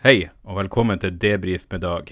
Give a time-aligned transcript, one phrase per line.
[0.00, 2.06] Hei, og velkommen til Debrif med Dag.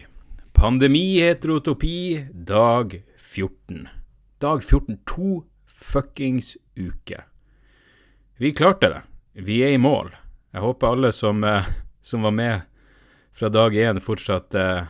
[0.53, 3.87] Pandemi, heterotopi, dag 14.
[4.45, 7.23] Dag 14, to fuckings uker.
[8.37, 8.99] Vi klarte det.
[9.41, 10.11] Vi er i mål.
[10.53, 11.65] Jeg håper alle som, eh,
[12.03, 12.67] som var med
[13.33, 14.85] fra dag én, fortsatt, eh,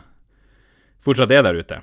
[0.99, 1.79] fortsatt er der ute.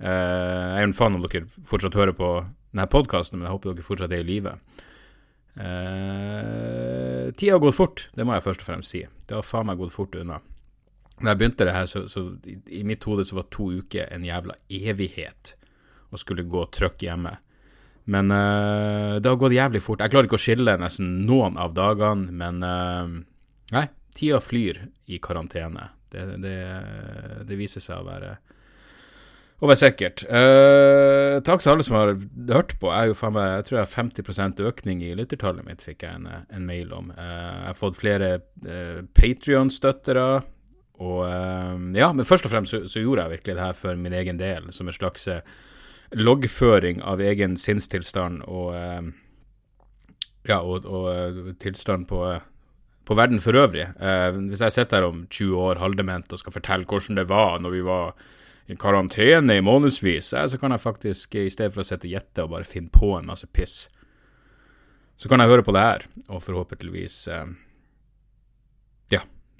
[0.00, 2.44] Eh, jeg er en fan om dere fortsatt hører på
[2.74, 4.58] denne podkasten, men jeg håper dere fortsatt er i live.
[7.32, 9.06] Tida har gått fort, det må jeg først og fremst si.
[9.26, 10.42] Det har faen meg gått fort unna.
[11.20, 14.10] Da jeg begynte det her, så, så i, i mitt hode så var to uker
[14.14, 15.54] en jævla evighet
[16.10, 17.34] å skulle gå trøkk hjemme.
[18.08, 20.00] Men eh, det har gått jævlig fort.
[20.00, 23.18] Jeg klarer ikke å skille nesten noen av dagene, men eh,
[23.68, 23.84] Nei,
[24.16, 25.90] tida flyr i karantene.
[26.08, 26.54] Det, det,
[27.44, 28.38] det viser seg å være
[29.58, 30.22] å være sikkert.
[30.30, 32.12] Uh, takk til alle som har
[32.52, 32.92] hørt på.
[32.94, 36.28] Jeg, jo meg, jeg tror jeg har 50% økning i lyttertallet mitt, fikk jeg en,
[36.46, 37.10] en mail om.
[37.16, 40.28] Uh, jeg har fått flere uh, Patrion-støttere.
[40.98, 43.98] Og eh, ja, men først og fremst så, så, gjorde jeg virkelig det her for
[43.98, 45.42] min egen del, som en slags eh,
[46.18, 49.10] loggføring av egen sinnstilstand og eh,
[50.48, 52.22] ja, og, og tilstand på,
[53.04, 53.84] på verden for øvrig.
[54.48, 57.74] hvis jeg sitter her om 20 år halvdement og skal fortelle hvordan det var når
[57.74, 58.14] vi var
[58.68, 62.46] i karantene i månedsvis, så kan jeg faktisk, i stedet for å sitte og gjette
[62.46, 63.90] og bare finne på en masse piss,
[65.20, 67.26] så kan jeg høre på det her, og forhåpentligvis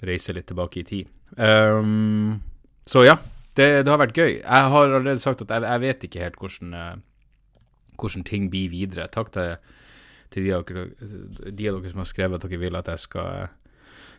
[0.05, 1.11] reise litt tilbake i tid.
[1.35, 2.39] Um,
[2.87, 3.17] så ja,
[3.57, 4.39] det, det, har vært gøy.
[4.39, 7.63] Jeg har allerede sagt at jeg, jeg vet ikke helt hvordan, uh,
[7.99, 9.09] hvordan, ting blir videre.
[9.11, 9.55] Takk til,
[10.33, 10.87] til de, av dere,
[11.49, 13.49] de, av dere, som har skrevet at dere vil at jeg skal,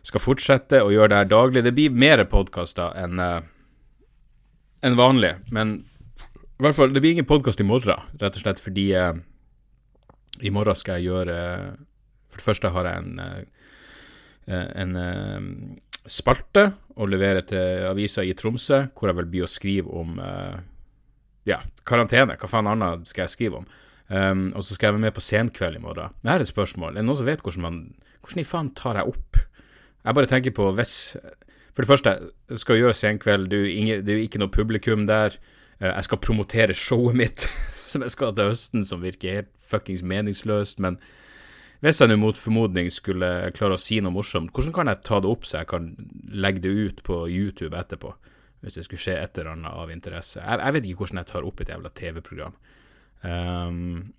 [0.07, 1.65] skal fortsette å gjøre det her daglig.
[1.65, 3.39] Det blir mer podkaster enn uh,
[4.81, 8.61] en vanlig, men i hvert fall, det blir ingen podkast i morgen, rett og slett
[8.61, 9.13] fordi uh,
[10.41, 11.35] i morgen skal jeg gjøre
[12.31, 13.19] For det første har jeg en,
[14.47, 14.95] en
[16.09, 20.57] spalte og levere til avisa i Tromsø, hvor jeg vil bli å skrive om uh,
[21.47, 22.37] ja, karantene.
[22.39, 23.69] Hva faen annet skal jeg skrive om?
[24.11, 26.17] Um, og så skal jeg være med på Senkveld i morgen.
[26.21, 26.95] Det er et spørsmål.
[26.95, 27.83] Er det noen som vet hvordan man
[28.21, 29.37] Hvordan i faen tar jeg opp?
[30.05, 31.15] Jeg bare tenker på hvis
[31.73, 32.11] For det første,
[32.51, 33.47] jeg skal gjøre Senkveld.
[33.49, 35.37] Det er jo ikke noe publikum der.
[35.81, 37.47] Jeg skal promotere showet mitt,
[37.91, 40.77] som jeg skal til høsten, som virker helt fuckings meningsløst.
[40.83, 40.99] Men
[41.81, 43.27] hvis jeg nå mot formodning skulle
[43.57, 45.87] klare å si noe morsomt, hvordan kan jeg ta det opp så jeg kan
[46.29, 48.13] legge det ut på YouTube etterpå?
[48.61, 50.37] Hvis det skulle skje et eller annet av interesse.
[50.37, 52.59] Jeg, jeg vet ikke hvordan jeg tar opp et jævla TV-program.
[53.25, 54.11] Um,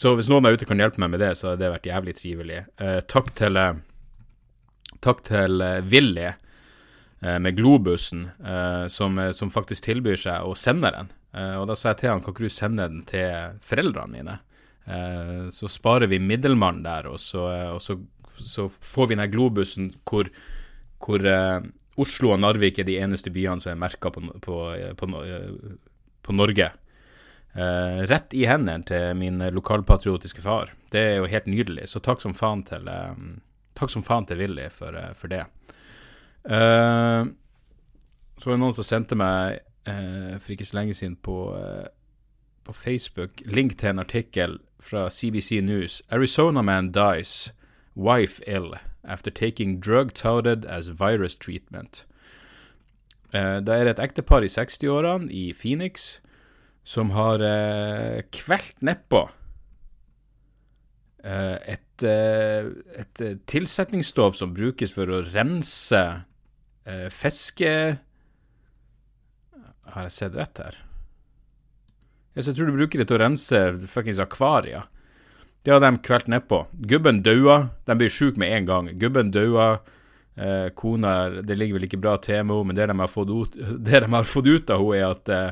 [0.00, 2.14] så hvis noen der ute kan hjelpe meg med det, så hadde det vært jævlig
[2.16, 2.62] trivelig.
[2.80, 3.72] Uh, takk til uh,
[5.04, 6.32] Takk til uh,
[7.20, 8.26] med Globusen,
[8.88, 11.10] som, som, faktisk tilbyr seg å sende den.
[11.60, 14.36] og da sa jeg til han, kan ikke du sende den til foreldrene mine?
[14.86, 17.98] Eh, så sparer vi middelmannen der, og så, eh, og så,
[18.40, 20.30] så får vi den globusen hvor,
[21.04, 21.60] hvor uh,
[22.00, 24.60] Oslo og Narvik er de eneste byene som er merka på, på,
[24.96, 25.08] på,
[26.24, 26.70] på, Norge.
[27.52, 30.72] Uh, rett i hendene til min lokalpatriotiske far.
[30.92, 31.90] Det er jo helt nydelig.
[31.92, 33.40] Så takk som faen til, um,
[33.76, 35.44] takk som faen til Willy for, uh, for det.
[36.40, 41.34] Så var det noen som sendte meg for ikke så lenge siden på,
[42.64, 46.02] på Facebook link til en artikkel fra CBC News.
[46.10, 47.52] Arizona man dies,
[47.94, 48.74] wife ill,
[49.04, 52.06] after taking drug touted as virus treatment.
[53.34, 56.18] Uh, det er et ektepar i 60-årene i Phoenix
[56.84, 59.20] som har uh, kvelt nedpå
[61.24, 66.04] uh, et, uh, et tilsetningsstoff som brukes for å rense
[67.14, 67.70] fiske...
[69.90, 70.78] Har jeg sett rett her?
[72.34, 73.60] Jeg tror du bruker det til å rense
[73.90, 74.86] fuckings akvarier.
[75.62, 76.62] Det har de kvelt nedpå.
[76.88, 77.70] Gubben daua.
[77.84, 78.92] De blir sjuke med en gang.
[79.00, 79.80] Gubben daua.
[80.40, 83.56] Eh, kona Det ligger vel ikke bra til med henne, men det de ut,
[83.86, 85.50] det de har fått ut av henne, er at eh,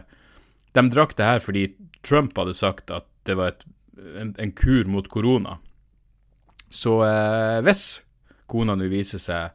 [0.78, 1.64] de drakk det her fordi
[2.06, 3.66] Trump hadde sagt at det var et,
[4.16, 5.58] en, en, kur mot korona.
[6.70, 8.00] Så eh, hvis
[8.48, 9.50] kona nå viser seg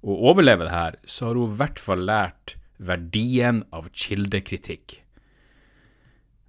[0.00, 5.02] å overleve det her, så har hun i hvert fall lært verdien av kildekritikk.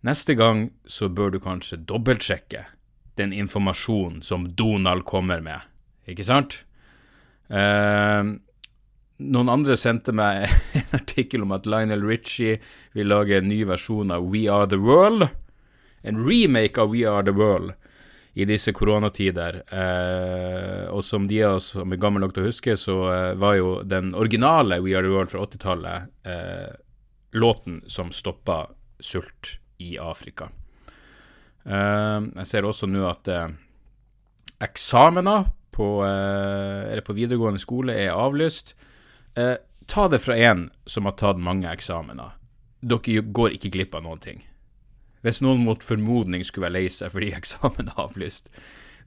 [0.02, 2.66] Neste gang så bør du kanskje dobbeltsjekke
[3.20, 5.62] den informasjonen som Donald kommer med,
[6.10, 6.64] ikke sant?
[7.52, 8.32] Eh,
[9.22, 10.48] noen andre sendte meg
[10.80, 12.58] en artikkel om at Lionel Richie
[12.98, 15.28] vil lage en ny versjon av We Are The World.
[16.02, 17.76] En remake av We Are The World
[18.34, 19.62] i disse koronatider.
[19.70, 23.32] Eh, og som de av oss som er gamle nok til å huske, så eh,
[23.38, 26.70] var jo den originale We Are The World fra 80-tallet eh,
[27.38, 28.64] låten som stoppa
[29.04, 30.50] sult i Afrika.
[31.66, 33.50] Eh, jeg ser også nå at eh,
[34.62, 38.74] eksamener på, eller på videregående skole er avlyst.
[39.88, 42.34] ta det fra en som har tatt mange eksamener.
[42.84, 44.42] Dere går ikke glipp av noen ting.
[45.22, 48.52] Hvis noen mot formodning skulle være lei seg fordi eksamen er avlyst.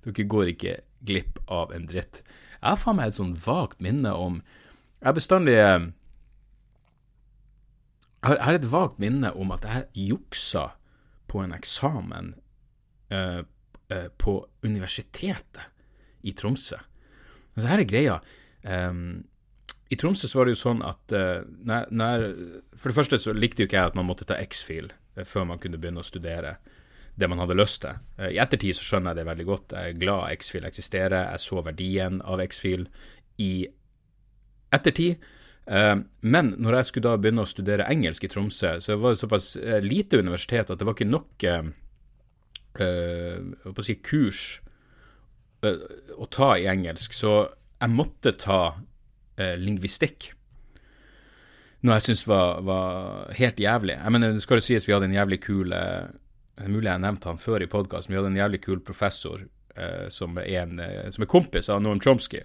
[0.07, 2.23] Dere går ikke glipp av en dritt.
[2.61, 4.43] Jeg har faen meg et sånn vagt minne om
[5.05, 5.55] Jeg bestandig
[8.25, 10.71] Jeg har et vagt minne om at jeg juksa
[11.29, 12.33] på en eksamen
[13.13, 13.43] uh,
[13.93, 15.71] uh, på universitetet
[16.25, 16.79] i Tromsø.
[17.55, 18.19] Altså, her er greia.
[18.65, 19.25] Um,
[19.93, 22.29] I Tromsø så var det jo sånn at uh, når, når,
[22.81, 25.47] For det første så likte jo ikke jeg at man måtte ta X-fil Eh, før
[25.49, 26.59] man kunne begynne å studere
[27.15, 28.01] det man hadde lyst til.
[28.27, 29.75] I ettertid så skjønner jeg det veldig godt.
[29.77, 31.29] Jeg er glad X-Fil eksisterer.
[31.31, 32.89] Jeg så verdien av X-Fil
[33.39, 33.53] i
[34.75, 35.23] ettertid.
[35.67, 39.23] Eh, men når jeg skulle da begynne å studere engelsk i Tromsø, så var det
[39.23, 41.65] såpass lite universitet at det var ikke nok uh,
[43.87, 44.41] si, kurs
[45.65, 47.15] å ta i engelsk.
[47.17, 47.31] Så
[47.81, 48.75] jeg måtte ta
[49.35, 50.35] lingvistikk
[51.85, 53.99] noe jeg syns var, var, helt jævlig.
[53.99, 56.07] Jeg mener, det skal jo sies vi hadde en jævlig kul eh,
[56.57, 59.45] Det er mulig jeg nevnte han før i podkasten, vi hadde en jævlig kul professor
[59.77, 62.41] eh, som, er en, eh, som, er kompis av Noam Chomsky.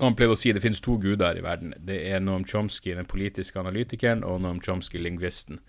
[0.00, 1.74] Han pleide å si det finnes to guder i verden.
[1.78, 5.60] Det er Noam Chomsky, den politiske analytikeren, og Noam Chomsky, lingvisten.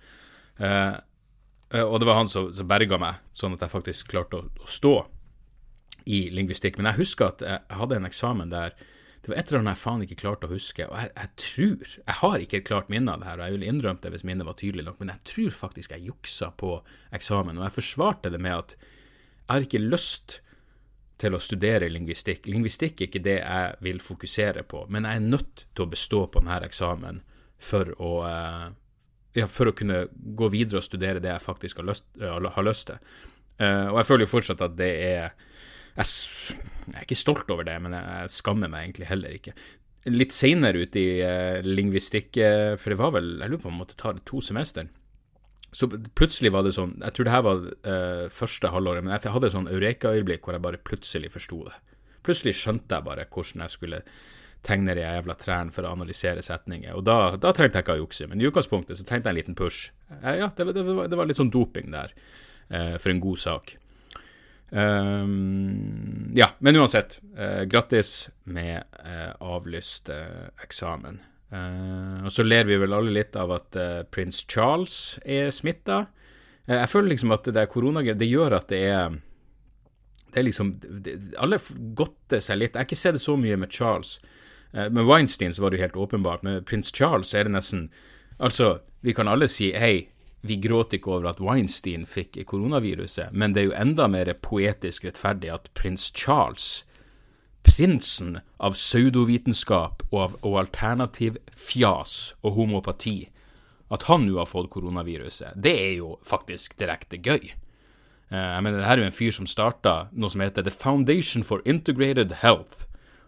[0.57, 0.95] Eh,
[1.83, 4.69] og det var han som, som berga meg, sånn at jeg faktisk klarte å, å
[4.69, 4.95] stå
[6.05, 6.79] i lingvistikk.
[6.79, 8.77] Men jeg husker at jeg hadde en eksamen der
[9.25, 11.93] det var et eller annet jeg faen ikke klarte å huske, og jeg, jeg, tror
[11.95, 14.25] Jeg har ikke et klart minne av det her, og jeg ville innrømt det hvis
[14.27, 16.75] minnet var tydelig nok, men jeg tror faktisk jeg juksa på
[17.17, 20.35] eksamen, og jeg forsvarte det med at jeg har ikke lyst
[21.21, 22.49] til å studere lingvistikk.
[22.51, 26.25] Lingvistikk er ikke det jeg vil fokusere på, men jeg er nødt til å bestå
[26.31, 27.21] på denne eksamen
[27.61, 28.65] for å, eh,
[29.39, 32.87] ja, for å kunne gå videre og studere det jeg faktisk har lyst, har lyst
[32.91, 32.99] til.
[33.59, 35.31] Eh, og jeg føler jo fortsatt at det er jeg,
[36.03, 36.59] jeg,
[36.91, 39.55] er ikke stolt over det, men jeg skammer meg egentlig heller ikke.
[40.11, 42.35] Litt seinere ute i lingvistikk,
[42.77, 44.85] for det var vel Jeg lurer på om jeg måtte ta det to semester.
[45.75, 49.33] Så plutselig var det sånn Jeg tror det her var uh, første halvåret, men jeg
[49.33, 51.75] hadde et sånn eureka-øyeblikk hvor jeg bare plutselig forsto det.
[52.25, 54.01] Plutselig skjønte jeg bare hvordan jeg skulle
[54.65, 56.95] tegne de jævla trærne for å analysere setninger.
[56.97, 59.41] Og da, da trengte jeg ikke å jukse, men i utgangspunktet så trengte jeg en
[59.43, 59.91] liten push.
[60.23, 62.15] ja, det, det, var, det, var, litt sånn doping der,
[62.97, 63.75] for en god sak.
[64.69, 67.19] Um, ja, men uansett.
[67.37, 71.21] Uh, grattis med uh, avlyst uh, eksamen.
[72.25, 73.77] Og så ler vi vel alle litt av at
[74.11, 76.05] prins Charles er smitta.
[76.67, 79.17] jeg føler liksom at det koronagreiet, det gjør at det er
[80.35, 81.59] det er liksom det, Alle
[81.95, 82.73] godter seg litt.
[82.75, 84.19] Jeg har ikke sett det så mye med Charles.
[84.73, 86.43] med Weinstein så var det jo helt åpenbart.
[86.43, 87.89] Med prins Charles er det nesten
[88.39, 90.09] Altså, vi kan alle si hei,
[90.43, 95.05] vi gråter ikke over at Weinstein fikk koronaviruset, men det er jo enda mer poetisk
[95.07, 96.83] rettferdig at prins Charles,
[97.65, 103.17] prinsen av pseudovitenskap og av og alternativ fjas og homopati,
[103.93, 107.53] at han nå har fått koronaviruset, det er jo faktisk direkte gøy.
[108.31, 110.73] Eh, jeg mener, det her er jo en fyr som starta noe som heter The
[110.73, 112.85] Foundation for Integrated Health.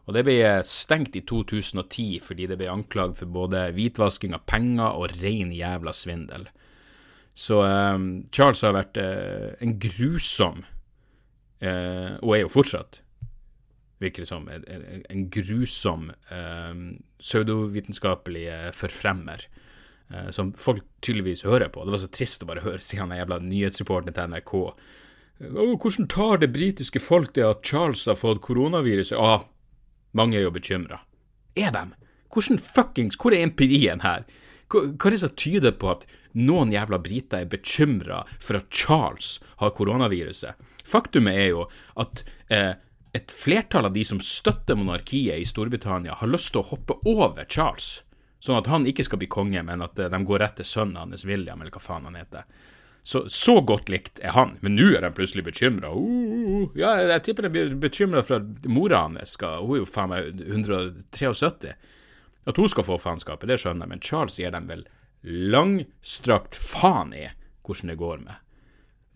[0.07, 4.95] Og det ble stengt i 2010 fordi det ble anklagd for både hvitvasking av penger
[4.95, 6.47] og ren jævla svindel.
[7.37, 10.63] Så um, Charles har vært uh, en grusom,
[11.61, 13.01] uh, og er jo fortsatt,
[13.99, 16.73] virker det som, en, en grusom eh,
[17.23, 19.47] pseudovitenskapelig forfremmer.
[20.31, 21.81] som folk tydeligvis hører på.
[21.83, 24.53] Det var så trist å bare høre sier han jævla nyhetsreporteren til NRK.
[25.51, 29.19] Oh, hvordan tar det britiske folk det at Charles har fått koronaviruset?
[29.19, 29.43] Ah,
[30.17, 31.01] mange er jo bekymra.
[31.57, 31.83] Er de?
[32.33, 34.25] Hvordan fuckings Hvor er empirien her?
[34.67, 38.67] Hva, hva er det som tyder på at noen jævla briter er bekymra for at
[38.73, 40.57] Charles har koronaviruset?
[40.87, 41.67] Faktumet er jo
[42.01, 42.73] at eh,
[43.17, 47.45] et flertall av de som støtter monarkiet i Storbritannia, har lyst til å hoppe over
[47.49, 48.01] Charles,
[48.43, 50.99] sånn at han ikke skal bli konge, men at eh, de går rett til sønnen
[51.01, 52.45] hans, William, eller hva faen han heter.
[53.07, 55.93] Så, så godt likt er han, men nå er de plutselig bekymra.
[55.95, 59.87] Uh, ja, jeg tipper de blir bekymra for at mora hans skal Hun er jo
[59.87, 61.71] faen meg 173.
[62.51, 64.83] At hun skal få faenskapet, det skjønner jeg, men Charles gir dem vel
[65.23, 67.29] langstrakt faen i
[67.63, 68.43] hvordan det går med.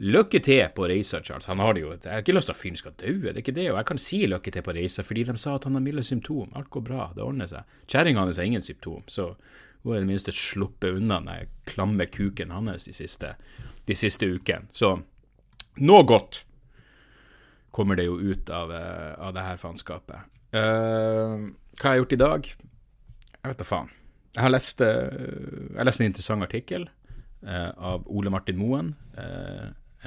[0.01, 1.45] Lykke til på reisa, Charles.
[1.45, 3.43] Han har det jo Jeg har ikke lyst til at fyren skal dø, det er
[3.43, 3.67] ikke det.
[3.71, 6.03] Og jeg kan si lykke til på reisa fordi de sa at han har milde
[6.03, 6.49] symptom.
[6.55, 7.67] Alt går bra, det ordner seg.
[7.85, 9.35] Kjerringa hans har ingen symptom, så
[9.83, 13.35] hun har i det minste sluppet unna den klamme kuken hans de siste,
[13.85, 14.69] de siste ukene.
[14.73, 14.95] Så
[15.77, 16.45] noe godt
[17.71, 20.29] kommer det jo ut av, eh, av det her faenskapet.
[20.51, 21.47] Uh,
[21.79, 22.47] hva har jeg gjort i dag?
[23.37, 23.93] Jeg vet da faen.
[24.35, 26.89] Jeg har lest, uh, jeg lest en interessant artikkel
[27.41, 28.91] av Ole Martin Moen.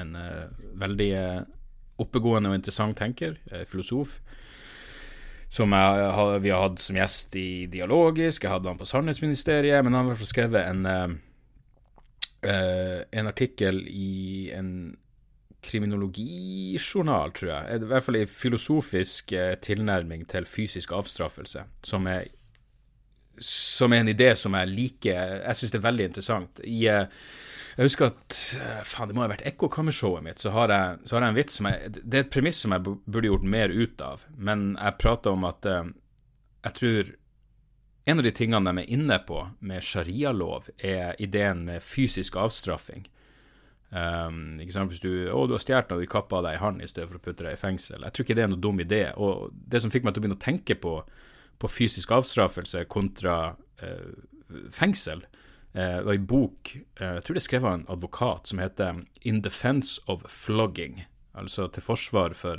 [0.01, 0.47] En uh,
[0.81, 1.43] veldig uh,
[2.03, 4.19] oppegående og interessant tenker, uh, filosof,
[5.55, 8.43] som jeg, vi har hatt som gjest i Dialogisk.
[8.43, 11.21] Jeg hadde han på Sannhetsministeriet, men han har i hvert fall skrevet en,
[12.43, 14.73] en artikkel i en
[15.63, 17.85] kriminologijournal, tror jeg.
[17.85, 22.33] I hvert fall en filosofisk tilnærming til fysisk avstraffelse, som er
[23.39, 25.41] som er en idé som jeg liker.
[25.43, 26.63] Jeg syns det er veldig interessant.
[26.65, 26.85] I,
[27.75, 28.39] jeg husker at
[28.87, 30.43] Faen, det må ha vært Ekkokammershowet mitt.
[30.43, 32.75] Så har, jeg, så har jeg en vits som jeg Det er et premiss som
[32.77, 34.27] jeg burde gjort mer ut av.
[34.39, 35.91] Men jeg prater om at uh,
[36.65, 37.15] jeg tror
[38.05, 43.07] en av de tingene de er inne på med sharialov, er ideen med fysisk avstraffing.
[43.95, 44.91] Um, ikke sant?
[44.93, 47.21] Hvis du, å, du har stjålet og de kappa deg i hånden i stedet for
[47.21, 48.03] å putte deg i fengsel.
[48.05, 49.05] Jeg tror ikke det er noe dum idé.
[49.17, 50.99] Og det som fikk meg til å begynne å tenke på,
[51.59, 54.13] på fysisk avstraffelse kontra eh,
[54.71, 55.25] fengsel,
[55.75, 59.99] det var bok jeg tror det er skrevet av en advokat som heter 'In Defense
[60.07, 61.03] of Flogging'.
[61.35, 62.57] Altså til forsvar for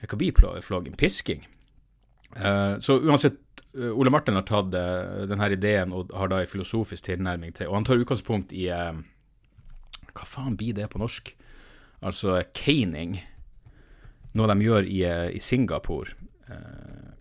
[0.00, 0.96] Hva blir flogging?
[0.96, 1.46] Pisking.
[2.78, 3.38] Så uansett,
[3.74, 7.84] Ole Martin har tatt denne ideen og har da en filosofisk tilnærming til Og han
[7.84, 11.36] tar utgangspunkt i Hva faen blir det på norsk?
[12.02, 13.20] Altså caning.
[14.34, 15.04] Noe de gjør i,
[15.36, 16.16] i Singapore.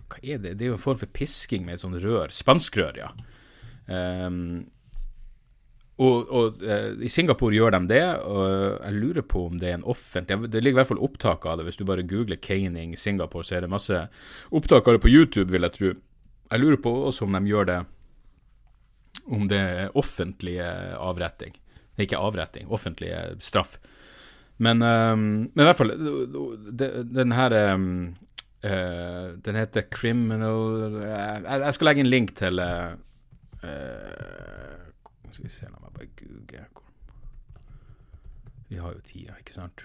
[0.09, 0.57] Hva er det?
[0.57, 2.33] Det er jo en form for pisking med et sånt rør.
[2.33, 3.13] Spanskrør, ja.
[3.89, 4.67] Um,
[5.99, 8.43] og, og uh, I Singapore gjør de det, og
[8.79, 11.59] jeg lurer på om det er en offentlig Det ligger i hvert fall opptak av
[11.59, 11.67] det.
[11.67, 14.05] Hvis du bare googler caning Singapore, så er det masse
[14.55, 15.93] opptak av det på YouTube, vil jeg tro.
[16.49, 17.79] Jeg lurer på også om de gjør det
[19.29, 21.53] Om det er offentlig avretting.
[21.99, 23.11] Ikke avretting, offentlig
[23.43, 23.75] straff.
[24.59, 25.91] Men, um, men i hvert fall,
[27.11, 28.15] den her um,
[28.63, 32.97] uh, Den heter Criminal jeg, jeg, skal legge en link til uh,
[33.63, 36.65] Uh, skal vi se, la meg bare google
[38.69, 39.83] Vi har jo tida, ikke sant?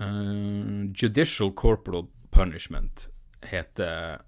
[0.00, 3.08] Uh, judicial Corporal Punishment
[3.46, 4.18] heter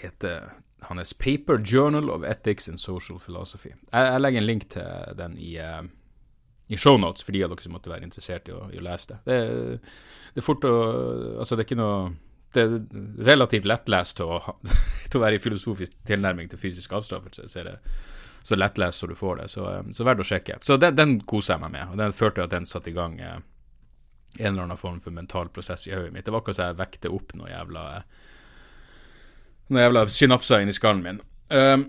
[0.00, 0.48] heter
[0.88, 3.68] hans Paper Journal of Ethics and Social Philosophy.
[3.92, 5.84] Jeg, jeg legger en link til den i, uh,
[6.68, 9.12] i shownotes for de av dere som måtte være interessert i å, i å lese
[9.12, 9.18] det.
[9.28, 9.80] det.
[10.34, 10.76] Det er fort å
[11.38, 11.98] Altså, det er ikke noe
[12.56, 12.76] det er
[13.26, 14.38] relativt lettlest til å,
[15.10, 17.48] til å være i filosofisk tilnærming til fysisk avstraffelse.
[17.52, 17.74] Så er det
[18.46, 19.48] så lettlest som du får det.
[19.52, 20.56] Så, eh, så verdt å sjekke.
[20.64, 21.92] Så den, den koser jeg meg med.
[21.92, 23.42] Og den følte at den satte i gang eh,
[24.38, 26.24] en eller annen form for mental prosess i hodet mitt.
[26.24, 27.84] Det var akkurat så jeg vekte opp noe jævla
[29.66, 31.20] noen jævla synapser inni skallen min.
[31.50, 31.86] Um,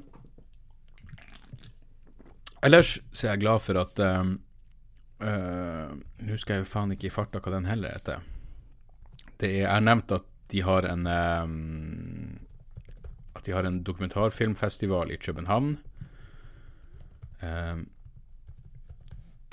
[2.65, 4.38] ellers så er jeg glad for at um,
[5.21, 8.25] uh, Nå husker jeg jo faen ikke i farta hva den heller heter.
[9.38, 12.39] Det er, nevnt at de har en um,
[13.36, 15.77] At de har en dokumentarfilmfestival i København.
[17.41, 17.88] Um,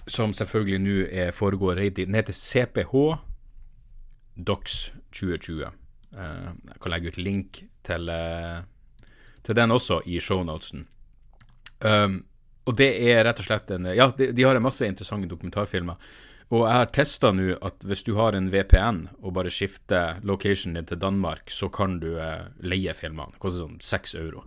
[0.09, 2.95] som selvfølgelig nå foregår Den heter CPH
[4.47, 5.67] Docs 2020.
[6.13, 6.21] Uh,
[6.69, 8.65] jeg kan legge ut link til, uh,
[9.45, 10.89] til den også i shownotesen.
[11.85, 12.25] Um,
[12.65, 15.99] og det er rett og slett en Ja, de, de har en masse interessante dokumentarfilmer.
[16.53, 20.79] Og jeg har testa nå at hvis du har en VPN og bare skifter locationen
[20.79, 23.33] din til Danmark, så kan du eh, leie filmene.
[23.35, 24.45] Det koster sånn seks euro.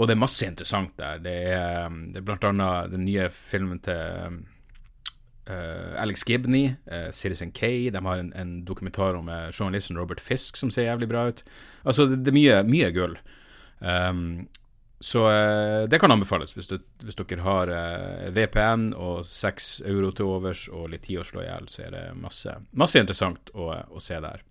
[0.00, 1.20] Og det er masse interessant der.
[1.22, 4.38] Det er, um, det er blant annet den nye filmen til
[5.50, 7.90] uh, Alex Gibney, uh, Citizen K.
[7.92, 11.44] De har en, en dokumentar om uh, journalisten Robert Fisk som ser jævlig bra ut.
[11.84, 13.18] Altså, det, det er mye, mye gull.
[13.80, 14.48] Um,
[15.02, 20.10] så eh, det kan anbefales hvis, du, hvis dere har eh, VPN og seks euro
[20.12, 23.48] til overs og litt tid å slå i hjel, så er det masse, masse interessant
[23.56, 24.42] å, å, se der.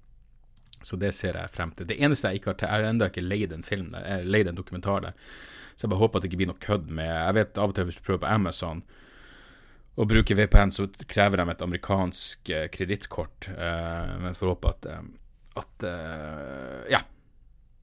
[0.81, 1.85] Så det ser jeg frem til.
[1.91, 4.49] Det eneste jeg ikke har til, er ennå ikke leid en film der, jeg leid
[4.49, 5.19] en dokumentar der.
[5.75, 7.77] Så jeg bare håper at det ikke blir noe kødd med Jeg vet av og
[7.77, 8.81] til hvis du prøver på Amazon
[9.99, 13.51] å bruke VPN, så krever de et amerikansk eh, kredittkort.
[13.53, 15.05] Eh, men får håpe at, eh,
[15.61, 17.03] at eh, Ja,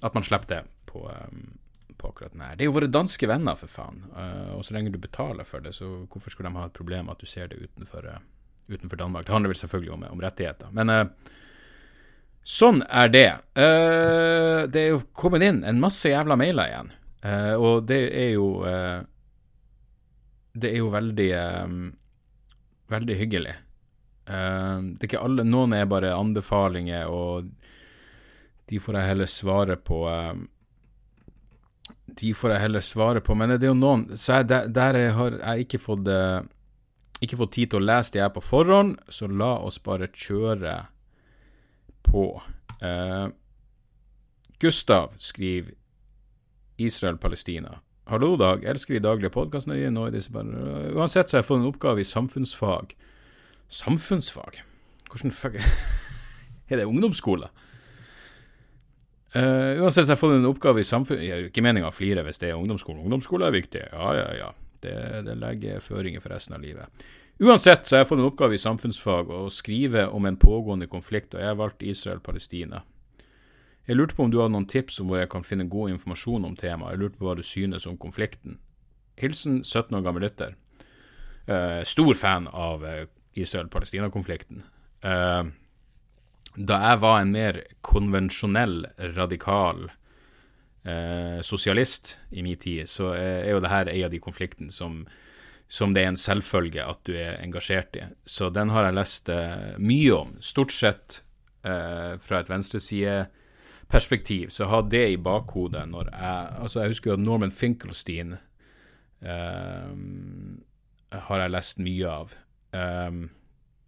[0.02, 1.04] at man slipper det på
[1.98, 2.56] på akkurat den her.
[2.56, 4.04] Det er jo våre danske venner, for faen.
[4.12, 7.10] Uh, og så lenge du betaler for det, så hvorfor skulle de ha et problem
[7.12, 8.22] at du ser det utenfor, uh,
[8.68, 9.26] utenfor Danmark?
[9.26, 10.72] Det handler vel selvfølgelig om, om rettigheter.
[10.76, 11.34] Men uh,
[12.46, 13.28] sånn er det.
[13.56, 16.90] det er jo kommet inn en masse jævla mailer igjen.
[17.58, 18.62] og det er jo
[20.54, 21.30] det er jo veldig
[22.86, 23.56] Veldig hyggelig.
[24.30, 27.50] Det er ikke alle Noen er bare anbefalinger, og
[28.70, 30.04] de får jeg heller svare på
[32.06, 35.14] De får jeg heller svare på, men det er jo noen Så jeg, der, jeg
[35.16, 36.44] har jeg ikke fått uh,
[37.18, 40.76] Ikke fått tid til å lese de her på forhånd, så la oss bare kjøre
[42.06, 42.28] på.
[42.78, 43.32] Uh,
[44.62, 45.74] Gustav skriver
[46.78, 47.80] Israel-Palestina.
[48.06, 48.62] Hallo, Dag.
[48.62, 49.90] Elsker de daglige podkastene
[50.30, 50.92] bare...
[50.94, 52.92] Uansett så har jeg fått en oppgave i samfunnsfag.
[53.68, 54.60] Samfunnsfag?
[55.10, 55.56] Hvordan fuck
[56.70, 57.48] Er det ungdomsskole?
[59.36, 61.92] Uh, uansett så har jeg fått en oppgave i samfunnet Jeg er ikke meninga å
[61.92, 63.02] flire hvis det er ungdomsskolen.
[63.04, 63.82] Ungdomsskole er viktig.
[63.92, 64.50] Ja, ja, ja.
[64.80, 67.06] Det, det legger føringer for resten av livet.
[67.42, 71.34] Uansett så har jeg fått en oppgave i samfunnsfag å skrive om en pågående konflikt,
[71.34, 72.80] og jeg har valgt Israel-Palestina.
[73.86, 76.46] Jeg lurte på om du hadde noen tips om hvor jeg kan finne god informasjon
[76.48, 76.94] om temaet.
[76.94, 78.56] Jeg lurte på hva du synes om konflikten.
[79.20, 80.56] Hilsen 17 år gammel lytter.
[81.46, 83.04] Uh, stor fan av uh,
[83.38, 84.64] Israel-Palestina-konflikten.
[85.04, 85.52] Uh,
[86.56, 88.82] da jeg var en mer konvensjonell,
[89.16, 89.88] radikal
[91.42, 95.00] sosialist i min tid, så er jo det her en av de konfliktene som,
[95.66, 98.04] som det er en selvfølge at du er engasjert i.
[98.22, 99.32] Så den har jeg lest
[99.82, 100.36] mye om.
[100.38, 101.16] Stort sett
[101.58, 103.16] fra et venstreside
[103.88, 108.36] perspektiv, så ha det i bakhodet når jeg Altså, jeg husker jo at Norman Finkelstein
[109.20, 110.62] um,
[111.12, 112.34] har jeg lest mye av.
[112.72, 113.28] Um,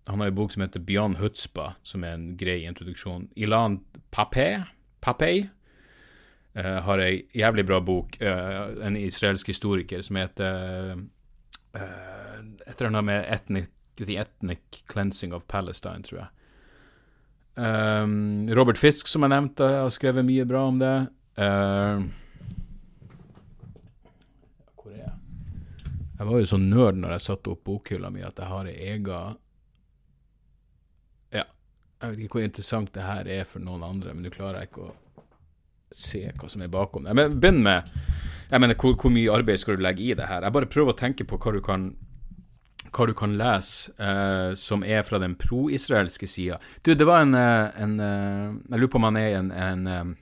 [0.08, 3.26] han har en bok som heter Beyond Hutzpa, som er en grei introduksjon.
[3.36, 4.46] Ilan Papé,
[6.56, 11.02] uh, har ei jævlig bra bok, uh, en israelsk historiker, som heter uh,
[12.66, 13.68] Et eller annet med ethnic,
[14.00, 16.28] The Ethnic Cleansing of Palestine, tror jeg.
[17.58, 20.94] Um, Robert Fisk, som jeg nevnte, har skrevet mye bra om det.
[21.36, 22.06] Uh,
[24.78, 25.12] hvor er jeg?
[26.18, 28.78] Jeg var jo så nerd når jeg satte opp bokhylla mi, at jeg har ei
[28.94, 29.20] ega
[31.98, 34.86] jeg vet ikke hvor interessant det her er for noen andre, men nå klarer ikke
[34.86, 34.92] å
[35.94, 37.14] se hva som er bakom det.
[37.16, 37.88] Men begynn med
[38.48, 40.44] jeg mener, hvor, hvor mye arbeid skal du legge i det her?
[40.46, 41.90] Jeg bare prøver å tenke på hva du kan
[42.88, 46.56] hva du kan lese uh, som er fra den pro-israelske sida.
[46.80, 50.14] Du, det var en, eh, en, eh, Jeg lurer på om han er en, en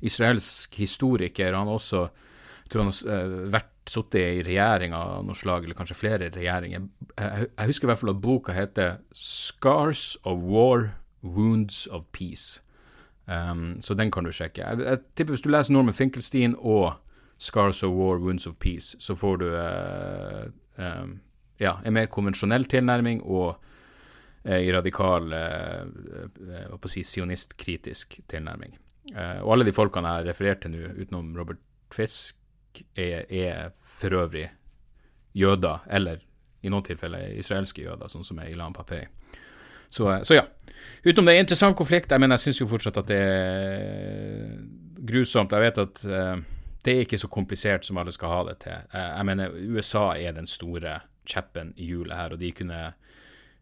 [0.00, 1.56] israelsk historiker.
[1.56, 5.78] Han har også jeg tror han har vært sittet i regjeringa av noe slag, eller
[5.78, 6.88] kanskje flere regjeringer.
[7.12, 10.88] Jeg, jeg, husker i hvert fall at boka heter 'Scars of War,
[11.26, 12.62] Wounds of Peace'.
[13.26, 14.62] Um, så den kan du sjekke.
[14.62, 16.92] Jeg, jeg, tipper Hvis du leser Norman Finkelstein og
[17.38, 20.46] 'Scars of War, Wounds of Peace', så får du uh,
[20.78, 21.20] um,
[21.60, 23.56] ja, en mer konvensjonell tilnærming og
[24.44, 25.86] en i radikal uh,
[26.54, 28.78] eh si, sionistkritisk tilnærming.
[29.14, 31.62] Eh, og alle de folkene jeg har referert til nå, utenom Robert
[31.94, 32.36] Fisk,
[32.96, 34.48] er, er for øvrig
[35.36, 36.20] jøder, eller
[36.62, 39.06] i noen tilfeller israelske jøder, sånn som er Ilan Papey.
[39.88, 40.46] Så, eh, så, ja.
[41.04, 42.10] Utenom det er en interessant konflikt.
[42.10, 44.54] Jeg mener, jeg syns jo fortsatt at det er
[45.06, 45.52] grusomt.
[45.52, 46.38] Jeg vet at uh,
[46.82, 48.80] det er ikke så komplisert som alle skal ha det til.
[48.94, 52.80] Uh, jeg mener, USA er den store kjeppen i hjulet her, og de kunne,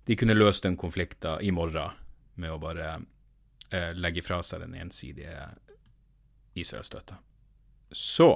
[0.09, 2.01] de kunne løst den konflikten i morgen
[2.41, 5.51] med å bare uh, legge fra seg den ensidige
[6.57, 7.21] Israel-støtta.
[7.93, 8.31] Så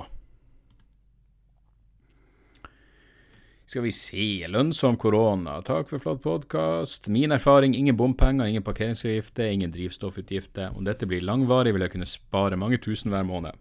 [3.69, 4.47] Skal vi se.
[4.49, 5.59] Lønnsom korona.
[5.61, 7.09] Takk for flott podkast.
[7.13, 10.71] Min erfaring ingen bompenger, ingen parkeringsavgifter, ingen drivstoffutgifter.
[10.77, 13.59] Om dette blir langvarig, vil jeg kunne spare mange tusen hver måned.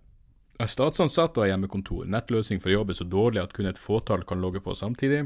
[0.56, 2.06] Jeg er statsansatt og har hjemmekontor.
[2.08, 5.26] Nettløsning for jobb er så dårlig at kun et fåtall kan logge på samtidig.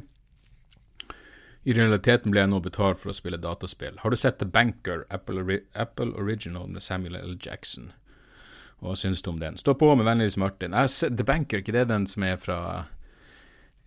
[1.61, 3.99] I realiteten ble jeg nå betalt for å spille dataspill.
[4.01, 7.35] Har du sett The Banker, Apple, Apple Original med Samuel L.
[7.37, 7.91] Jackson?
[8.81, 9.61] Hva syns du om den?
[9.61, 10.73] Stå på med vennligst Martin.
[10.89, 12.57] Sett, The Banker, ikke det den som er fra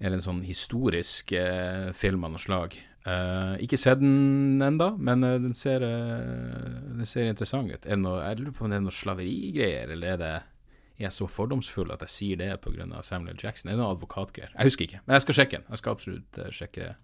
[0.04, 2.74] Er det en sånn historisk eh, film av noe slag?
[3.08, 7.86] Eh, ikke sett den enda, men eh, den, ser, eh, den ser interessant ut.
[7.86, 11.12] Er det noe, jeg lurer på om det er noe slaverigreier, eller er det er
[11.12, 12.86] så fordomsfull at jeg sier det pga.
[13.02, 13.40] Samuel.
[13.40, 13.70] Jackson?
[13.70, 14.52] Er det noe advokatgreier?
[14.54, 15.66] Jeg husker ikke, men jeg skal sjekke den.
[15.72, 16.94] Jeg skal absolutt sjekke sjekke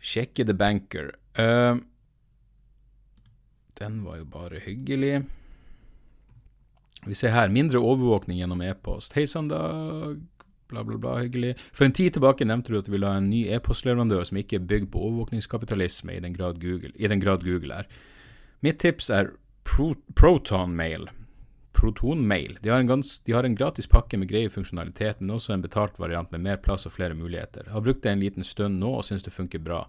[0.00, 1.12] Sjekke The Banker.
[1.36, 1.76] Uh,
[3.76, 5.20] den var jo bare hyggelig.
[7.04, 9.12] Vi ser her mindre overvåkning gjennom e-post.
[9.16, 10.20] Hei sann, Dag.
[10.70, 11.18] Bla, bla, bla.
[11.20, 11.56] Hyggelig.
[11.72, 14.60] For en tid tilbake nevnte du at du ville ha en ny e-postleverandør som ikke
[14.60, 17.90] er bygd på overvåkningskapitalisme, i den grad Google, den grad Google er.
[18.62, 21.10] Mitt tips er Pro ProtonMail.
[21.72, 22.58] Protonmail.
[22.62, 25.98] De har, en de har en gratis pakke med greie funksjonalitet, men også en betalt
[26.00, 27.66] variant med mer plass og flere muligheter.
[27.66, 29.84] Jeg har brukt det en liten stund nå og syns det funker bra.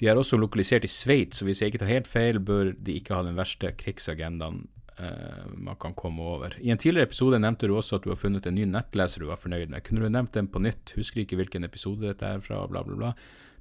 [0.00, 2.96] De er også lokalisert i Sveits, så hvis jeg ikke tar helt feil, bør de
[2.98, 4.64] ikke ha den verste krigsagendaen
[5.00, 6.56] uh, man kan komme over.
[6.60, 9.30] I en tidligere episode nevnte du også at du har funnet en ny nettleser du
[9.30, 9.84] var fornøyd med.
[9.86, 10.94] Kunne du nevnt den på nytt?
[10.98, 13.12] Husker ikke hvilken episode dette er fra, bla, bla, bla.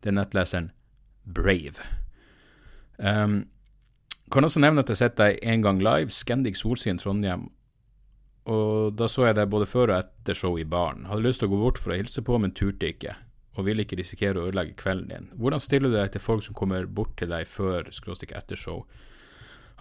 [0.04, 0.72] Det er nettleseren
[1.24, 1.82] Brave.
[2.98, 3.44] Um,
[4.32, 7.50] kan også nevne at jeg har sett deg en gang live, Scandic Solsiden Trondheim,
[8.50, 11.06] og da så jeg deg både før og etter show i baren.
[11.08, 13.16] Hadde lyst til å gå bort for å hilse på, men turte ikke,
[13.56, 15.30] og ville ikke risikere å ødelegge kvelden din.
[15.40, 18.84] Hvordan stiller du deg til folk som kommer bort til deg før skråstikk etter show?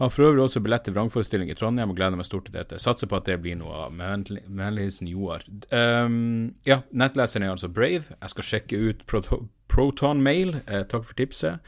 [0.03, 2.81] Har for øvrig også billett til vrangforestilling i Trondheim og gleder meg stort til dette.
[2.83, 3.93] Satser på at det blir noe av.
[3.95, 5.45] Med vennlig hilsen Joar.
[5.71, 8.17] Um, ja, nettleseren er altså Brave.
[8.17, 10.57] Jeg skal sjekke ut Proto Proton Mail.
[10.67, 11.62] Eh, takk for tipset.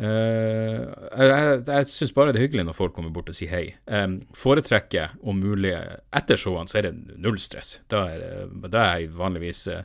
[0.00, 0.80] Uh,
[1.18, 3.62] jeg jeg syns bare det er hyggelig når folk kommer bort og sier hei.
[3.84, 7.82] Um, foretrekker om mulig etter showene, så er det null stress.
[7.92, 9.84] Da er, da er jeg vanligvis uh,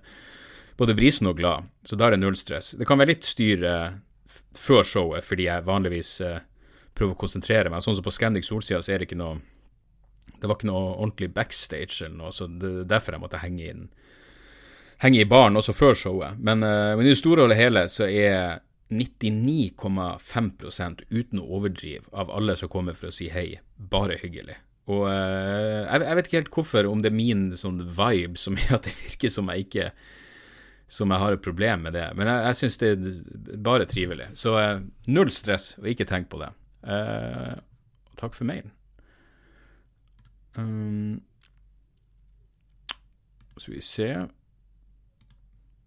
[0.79, 2.77] både brisen og glad, så da er det null stress.
[2.79, 3.91] Det kan være litt styr uh,
[4.55, 6.15] før showet, fordi jeg vanligvis
[6.97, 7.83] prøver å konsentrere meg.
[7.85, 9.41] Sånn som på Scandic Solsida, så er det ikke noe
[10.39, 13.69] Det var ikke noe ordentlig backstage eller noe, så det er derfor jeg måtte henge
[13.69, 13.87] inn
[15.03, 16.37] Henge i baren også før showet.
[16.39, 18.61] Men, men i det store og hele så er
[18.93, 24.55] 99,5 uten å overdrive av alle som kommer for å si hei, bare hyggelig.
[24.91, 28.57] Og uh, jeg, jeg, vet ikke helt hvorfor, om det er min sånn vibe som
[28.59, 29.93] er at det virker som jeg ikke
[30.91, 32.09] Som jeg har et problem med det.
[32.19, 34.27] Men jeg, jeg syns det er bare trivelig.
[34.37, 36.51] Så uh, null stress, og ikke tenk på det.
[36.83, 37.55] Uh,
[38.19, 38.71] takk for mailen.
[40.55, 41.21] Um,
[43.57, 44.09] så vi se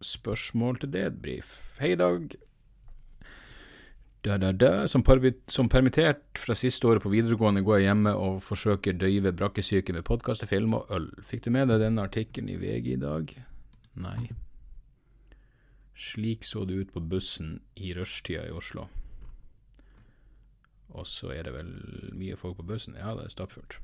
[0.02, 1.78] Spørsmål til debrief.
[1.80, 2.34] Hei, Dag.
[4.26, 4.86] Da, da, da.
[4.86, 5.04] Som,
[5.48, 10.04] som, permittert fra siste året på videregående går jeg hjemme og forsøker døyve brakkesyke med
[10.04, 11.08] podkaster, film og øl.
[11.22, 13.32] Fikk du med deg denne artikkelen i VG i dag?
[14.02, 14.28] Nei.
[15.96, 18.88] Slik så det ut på bussen i rushtida i Oslo.
[20.94, 21.72] Og så er det vel
[22.14, 22.96] mye folk på bussen?
[22.98, 23.78] Ja, det er stappfullt.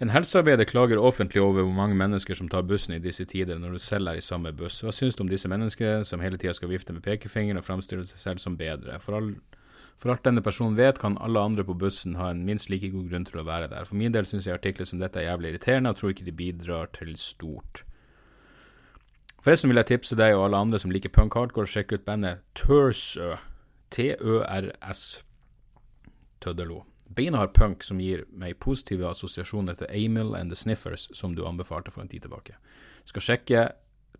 [0.00, 3.76] En helsearbeider klager offentlig over hvor mange mennesker som tar bussen i disse tider, når
[3.76, 4.78] du selv er i samme buss.
[4.80, 8.06] Hva syns du om disse menneskene som hele tida skal vifte med pekefingeren og framstille
[8.08, 8.96] seg selv som bedre?
[9.04, 9.34] For, all,
[10.00, 13.12] for, alt denne personen vet, kan alle andre på bussen ha en minst like god
[13.12, 13.84] grunn til å være der.
[13.84, 16.38] For min del syns jeg artikler som dette er jævlig irriterende, og tror ikke de
[16.40, 17.84] bidrar til stort.
[19.44, 22.40] Forresten vil jeg tipse deg og alle andre som liker punk hardcore, sjekke ut bandet
[22.56, 23.34] Tørsø.
[23.92, 25.26] T-ø-r-s.
[26.40, 26.84] Tøddelo.
[27.16, 31.90] Beinhard punk som gir meg positive assosiasjoner til Amil and The Sniffers, som du anbefalte
[31.90, 32.54] for en tid tilbake.
[33.08, 33.64] Skal sjekke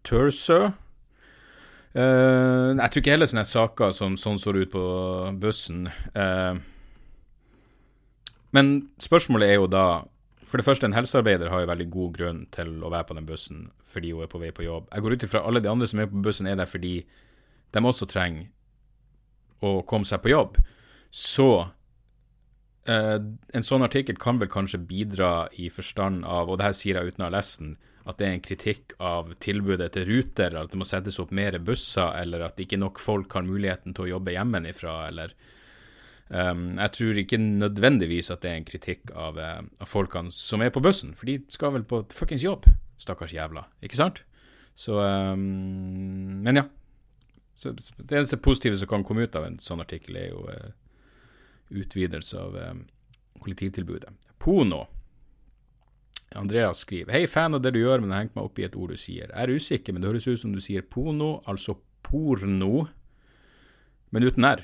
[0.05, 0.71] Tursø.
[1.91, 4.85] Uh, jeg tror ikke heller sånne saker som sånn så ut på
[5.43, 5.89] bussen.
[6.15, 6.59] Uh,
[8.55, 10.03] men spørsmålet er jo da
[10.51, 13.27] For det første, en helsearbeider har jo veldig god grunn til å være på den
[13.29, 14.89] bussen fordi hun er på vei på jobb.
[14.91, 17.05] Jeg går ut ifra alle de andre som er på bussen, er der fordi
[17.71, 18.49] de også trenger
[19.63, 20.59] å komme seg på jobb.
[21.15, 21.71] Så
[22.89, 27.13] en sånn artikkel kan vel kanskje bidra i forstand av, og det her sier jeg
[27.13, 27.75] uten å ha lest den,
[28.09, 31.59] at det er en kritikk av tilbudet til Ruter, at det må settes opp mer
[31.63, 35.35] busser, eller at ikke nok folk har muligheten til å jobbe hjemmefra, eller
[36.29, 40.65] um, Jeg tror ikke nødvendigvis at det er en kritikk av, uh, av, folkene som
[40.65, 42.69] er på bussen, for de skal vel på fuckings jobb,
[43.01, 44.25] stakkars jævla, ikke sant?
[44.79, 46.69] Så um, Men ja.
[47.61, 50.71] Så det eneste positive som kan komme ut av en sånn artikkel, er jo uh,
[51.71, 52.73] utvidelse av eh,
[53.41, 54.11] kollektivtilbudet.
[54.39, 54.87] Pono.
[56.39, 58.77] Andreas skriver Hei, fan av det du gjør, men jeg hengte meg opp i et
[58.79, 59.31] ord du sier.
[59.33, 62.87] Jeg er usikker, men det høres ut som du sier pono, altså porno,
[64.15, 64.63] men uten r.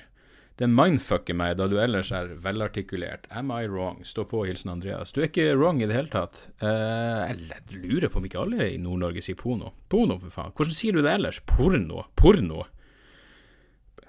[0.56, 3.26] Det mindfucker meg, da du ellers er velartikulert.
[3.28, 3.98] Am I wrong?
[4.08, 5.12] Stå på, hilsen Andreas.
[5.12, 6.38] Du er ikke wrong i det hele tatt.
[6.62, 9.74] Uh, jeg lurer på om ikke alle i Nord-Norge sier pono.
[9.92, 10.54] Pono, for faen.
[10.56, 11.42] Hvordan sier du det ellers?
[11.44, 12.06] Porno?
[12.16, 12.64] Porno?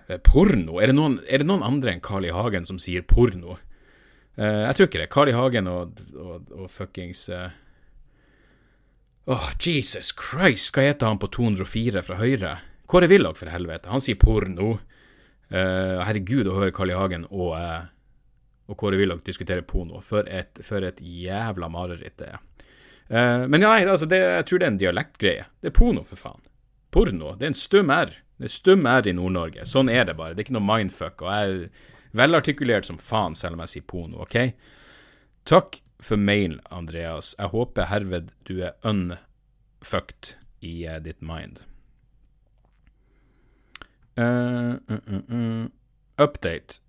[0.07, 0.79] Eh, porno?
[0.79, 2.33] Er det, noen, er det noen andre enn Carl I.
[2.35, 3.57] Hagen som sier porno?
[4.37, 5.09] Uh, jeg tror ikke det.
[5.13, 5.35] Carl I.
[5.35, 7.49] Hagen og, og, og fuckings uh...
[9.27, 12.55] oh, Jesus Christ, hva heter han på 204 fra Høyre?
[12.87, 13.91] Kåre Willoch, for helvete.
[13.91, 14.77] Han sier porno.
[15.47, 16.99] Uh, herregud, å høre Carl I.
[16.99, 17.57] Hagen og,
[18.67, 19.99] og Kåre Willoch diskutere porno.
[20.05, 22.43] For et, for et jævla mareritt det er.
[23.47, 25.43] men ja, nei, altså, det, jeg tror det er en dialektgreie.
[25.63, 26.43] Det er porno, for faen.
[26.91, 27.35] Porno.
[27.35, 28.15] Det er en stum R.
[28.37, 29.65] Det er stum i Nord-Norge.
[29.65, 30.35] Sånn er det bare.
[30.35, 31.23] Det er ikke noe mindfuck.
[31.25, 34.37] Og jeg er velartikulert som faen, selv om jeg sier pono, OK?
[35.49, 37.33] Takk for mail, Andreas.
[37.39, 41.63] Jeg håper herved du er unfucked i uh, ditt mind.
[44.17, 45.65] Uh, uh,
[46.17, 46.81] Update.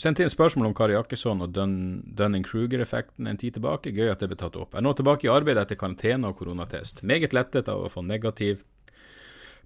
[0.00, 1.74] Sendte inn spørsmål om Kari Jakkesson og Dun
[2.16, 3.92] Dunning-Kruger-effekten en tid tilbake.
[3.92, 4.72] Gøy at det ble tatt opp.
[4.72, 7.02] Jeg er nå tilbake i arbeid etter karantene og koronatest.
[7.06, 8.64] Meget lettet av å få negativ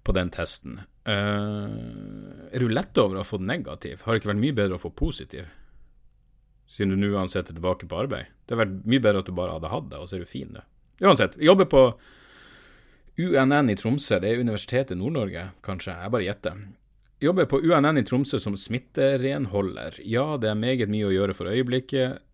[0.05, 0.83] på den testen.
[1.09, 4.05] Uh, er du letta over å ha fått negativ?
[4.05, 5.49] Har det ikke vært mye bedre å få positiv?
[6.77, 8.31] siden du nå uansett er tilbake på arbeid.
[8.45, 10.31] Det hadde vært mye bedre at du bare hadde hatt det, og så er du
[10.31, 10.63] fin, du.
[11.05, 11.83] Uansett, jobber på
[13.19, 16.63] UNN i Tromsø, det er Universitetet i Nord-Norge, kanskje, jeg bare gjetter.
[17.23, 20.01] Jobber på UNN i Tromsø som smitterenholder.
[20.03, 22.25] Ja, det er meget mye å gjøre for øyeblikket,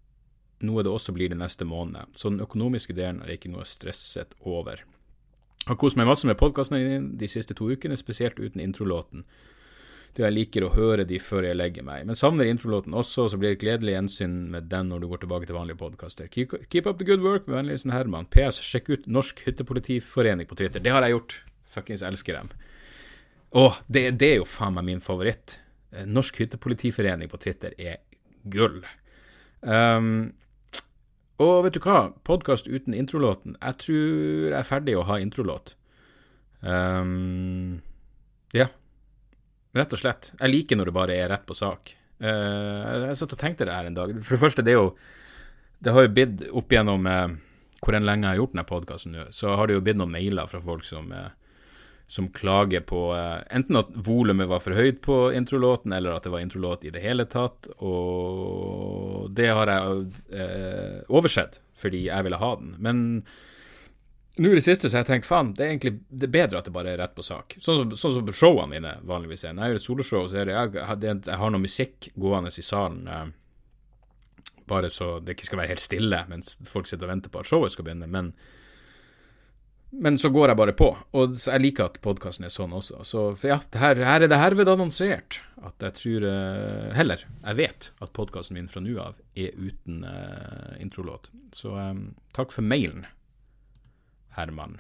[0.65, 4.35] noe det også blir de neste månedene, så den økonomiske delen er ikke noe stresset
[4.41, 4.83] over.
[5.69, 9.27] Har kost meg masse med podkastene dine de siste to ukene, spesielt uten introlåten.
[10.17, 12.07] Det jeg liker å høre de før jeg legger meg.
[12.09, 15.47] Men savner introlåten også, så blir det gledelig gjensyn med den når du går tilbake
[15.47, 16.27] til vanlige podkaster.
[16.33, 18.27] Keep, up the good work, med vennligheten Herman.
[18.33, 20.83] PS, sjekk ut Norsk Hyttepolitiforening på Twitter.
[20.83, 21.39] Det har jeg gjort.
[21.71, 22.51] Fuckings elsker dem.
[23.55, 25.61] Å, det, det, er jo faen meg min favoritt.
[25.95, 28.01] Eh, Norsk Hyttepolitiforening på Twitter er
[28.51, 28.81] gull.
[29.63, 30.33] Um,
[31.41, 32.11] og vet du hva?
[32.27, 33.57] Podkast uten introlåten.
[33.57, 35.75] Jeg tror jeg er ferdig å ha introlåt.
[36.61, 37.81] Um,
[38.53, 38.67] ja.
[39.77, 40.33] Rett og slett.
[40.37, 41.95] Jeg liker når det bare er rett på sak.
[42.21, 44.13] Uh, jeg satt og tenkte det her en dag.
[44.21, 44.93] For det første, det er jo
[45.81, 47.31] Det har jo blitt opp gjennom uh,
[47.81, 50.13] hvor enn lenge jeg har gjort denne podkasten nå, så har det jo blitt noen
[50.13, 51.31] mailer fra folk som uh,
[52.11, 56.33] som klager på uh, enten at volumet var for høyt på introlåten, eller at det
[56.35, 57.69] var introlåt i det hele tatt.
[57.79, 62.75] Og det har jeg uh, oversett fordi jeg ville ha den.
[62.83, 62.99] Men
[64.41, 66.61] nå i det siste så har jeg tenkt faen, det er egentlig det er bedre
[66.61, 67.55] at det bare er rett på sak.
[67.63, 69.55] Sånn som, sånn som showene mine vanligvis er.
[69.55, 72.65] Når jeg gjør et soloshow, så er det jeg, jeg, har noe musikk gående i
[72.65, 73.03] salen.
[73.07, 77.43] Eh, bare så det ikke skal være helt stille mens folk sitter og venter på
[77.43, 78.11] at showet skal begynne.
[78.11, 78.35] Men,
[79.91, 80.91] men så går jeg bare på.
[81.19, 83.03] Og jeg liker at podkasten er sånn også.
[83.07, 87.91] Så ja, her, her, er det herved annonsert at jeg tror uh, Heller, jeg vet
[88.01, 91.33] at podkasten min fra nå av er uten uh, introlåt.
[91.57, 93.09] Så um, takk for mailen.
[94.39, 94.79] Herman.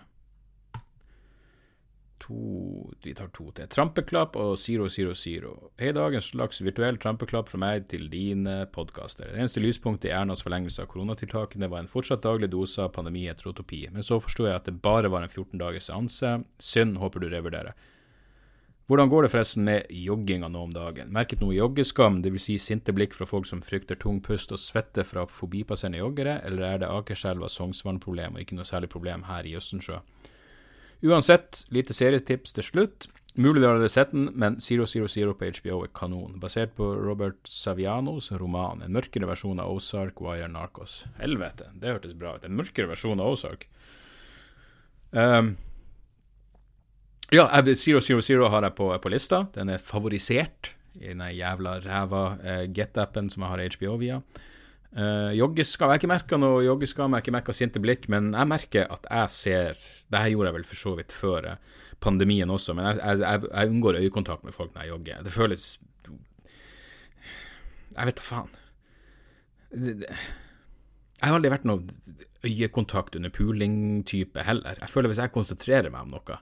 [2.20, 3.68] To, vi tar to til.
[3.72, 5.54] Trampeklapp og Zero Zero Zero.
[5.80, 9.30] Hei dag, en slags virtuell trampeklapp fra meg til dine podkaster.
[9.30, 13.24] Det eneste lyspunktet i Ernas forlengelse av koronatiltakene var en fortsatt daglig dose av pandemi
[13.30, 16.34] etter utopi, men så forsto jeg at det bare var en 14 dagers seanse.
[16.60, 17.72] Synd, håper du revurderer.
[18.90, 21.12] Hvordan går det forresten med jogginga nå om dagen?
[21.14, 22.42] Merket noe joggeskam, dvs.
[22.48, 26.66] Si sinte blikk fra folk som frykter tung pust og svette fra forbipasserende joggere, eller
[26.66, 30.00] er det Akerselva Sognsvann-problem og ikke noe særlig problem her i Østensjø?
[31.00, 33.08] Uansett, lite serietips til slutt.
[33.40, 36.40] Mulig dere har sett den, men Zero Zero Zero på HBO er kanon.
[36.42, 38.82] Basert på Robert Savianos roman.
[38.82, 41.04] En mørkere versjon av Ozark Wire Narcos.
[41.20, 42.44] Helvete, det hørtes bra ut.
[42.44, 43.68] En mørkere versjon av Ozark.
[45.10, 45.54] Um,
[47.30, 49.44] ja, Zero Zero Zero har jeg på, på lista.
[49.54, 54.20] Den er favorisert i den jævla ræva uh, Get-appen som jeg har HBO via.
[54.90, 58.32] Uh, joggeskam Jeg har ikke merka noe joggeskam, jeg har ikke merka sinte blikk, men
[58.34, 59.78] jeg merker at jeg ser
[60.10, 63.44] Det her gjorde jeg vel for så vidt før uh, pandemien også, men jeg, jeg,
[63.46, 65.22] jeg, unngår øyekontakt med folk når jeg jogger.
[65.22, 65.66] Det føles
[67.90, 68.54] Jeg vet da faen.
[71.20, 71.82] Jeg har aldri vært noe
[72.46, 74.78] øyekontakt under puling-type heller.
[74.80, 76.38] Jeg føler hvis jeg konsentrerer meg om noe,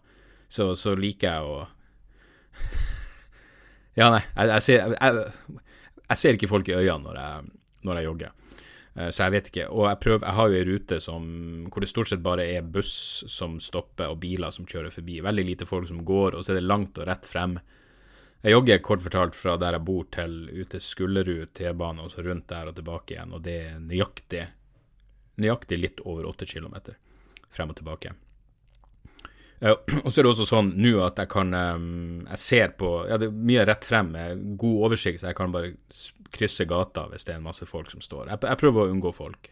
[0.49, 1.59] så, så liker jeg å
[3.99, 5.25] Ja, nei, jeg, jeg, ser, jeg,
[6.05, 7.49] jeg, ser, ikke folk i øynene når jeg,
[7.87, 8.35] når jeg jogger.
[8.99, 9.67] Eh, så jeg vet ikke.
[9.71, 11.25] Og jeg, prøver, jeg har jo ei rute som,
[11.71, 12.93] hvor det stort sett bare er buss
[13.31, 15.21] som stopper, og biler som kjører forbi.
[15.25, 17.59] Veldig lite folk som går, og så er det langt og rett frem.
[18.43, 22.23] Jeg jogger kort fortalt fra der jeg bor til ut til Skullerud T-bane, og så
[22.23, 24.47] rundt der og tilbake igjen, og det er nøyaktig,
[25.43, 26.99] nøyaktig litt over åtte kilometer
[27.51, 28.14] frem og tilbake.
[29.59, 32.93] Uh, og så er det også sånn nå at jeg kan um, Jeg ser på
[33.09, 35.73] Ja, det er mye rett frem med god oversikt, så jeg kan bare
[36.35, 38.29] krysse gata hvis det er en masse folk som står.
[38.33, 39.51] Jeg, jeg prøver å unngå folk.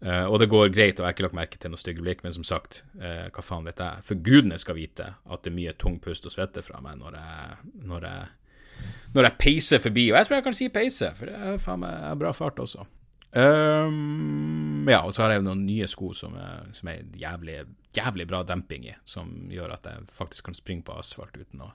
[0.00, 2.22] Uh, og det går greit, og jeg har ikke lagt merke til noe stygge blikk,
[2.24, 4.04] men som sagt, uh, hva faen vet jeg?
[4.08, 7.18] For gudene skal vite at det er mye tung pust og svette fra meg når
[7.18, 7.58] jeg,
[7.90, 10.06] når jeg, når jeg peiser forbi.
[10.08, 12.86] Og jeg tror jeg kan si peise, for det er faen meg bra fart også.
[13.30, 17.60] Um, ja, og så har jeg noen nye sko som er, som er jævlig,
[17.94, 21.70] jævlig bra demping i, som gjør at jeg faktisk kan springe på asfalt uten å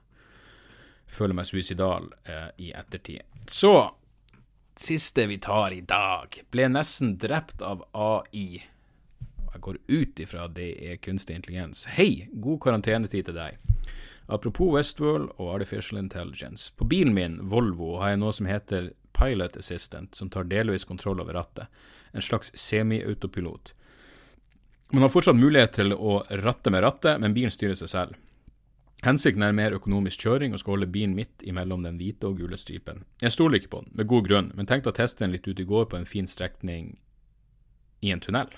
[1.07, 3.21] føle meg suicidal eh, i ettertid.
[3.47, 3.75] Så
[4.75, 8.63] siste vi tar i dag, ble nesten drept av AI.
[9.53, 11.85] Jeg går ut ifra det er kunstig intelligens.
[11.95, 13.61] Hei, god karantenetid til deg.
[14.27, 16.73] Apropos Westworld og Artificial Intelligence.
[16.75, 21.21] På bilen min, Volvo, har jeg noe som heter Pilot Assistant, som tar delvis kontroll
[21.21, 21.67] over rattet.
[22.11, 23.73] En slags semi-autopilot.
[24.91, 28.19] Man har fortsatt mulighet til å ratte med rattet, men bilen styrer seg selv.
[29.05, 32.57] Hensikten er mer økonomisk kjøring og skal holde bilen midt imellom den hvite og gule
[32.57, 33.03] stripen.
[33.21, 35.61] Jeg stoler ikke på den, med god grunn, men tenkte å teste den litt ut
[35.61, 36.95] i går på en fin strekning
[38.01, 38.49] i en tunnel.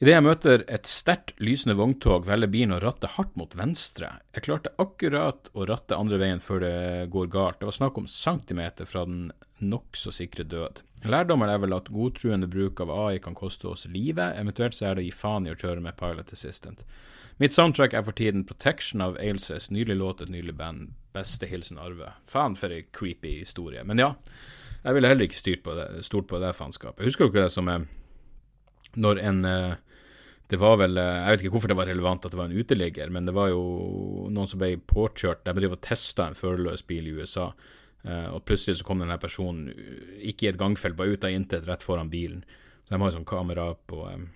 [0.00, 4.14] Idet jeg møter et sterkt lysende vogntog, velger bilen å ratte hardt mot venstre.
[4.32, 7.58] Jeg klarte akkurat å ratte andre veien før det går galt.
[7.60, 9.26] Det var snakk om centimeter fra den
[9.60, 10.80] nokså sikre død.
[11.10, 14.96] Lærdommen er vel at godtruende bruk av AI kan koste oss livet, eventuelt så er
[14.96, 16.80] det å gi faen i å kjøre med Pilot Assistant.
[17.40, 20.90] Mitt soundtrack er for tiden Protection av Ailses, nylig låt, et nylig band.
[21.16, 22.12] Beste hilsen Arve.
[22.28, 23.80] Faen for ei creepy historie.
[23.84, 24.10] Men ja,
[24.84, 27.06] jeg ville heller ikke styrt på det, stort på det faenskapet.
[27.08, 27.86] Husker dere det som er
[29.00, 29.78] når en uh,
[30.50, 32.58] det var vel eh, Jeg vet ikke hvorfor det var relevant at det var en
[32.58, 33.60] uteligger, men det var jo
[34.34, 35.44] noen som ble påkjørt.
[35.46, 37.52] De driver og testa en førerløs bil i USA,
[38.02, 39.70] eh, og plutselig så kom denne personen
[40.18, 42.42] ikke i et gangfelt, bare ut av intet, rett foran bilen.
[42.82, 44.26] Så de har jo sånn kamera på eh,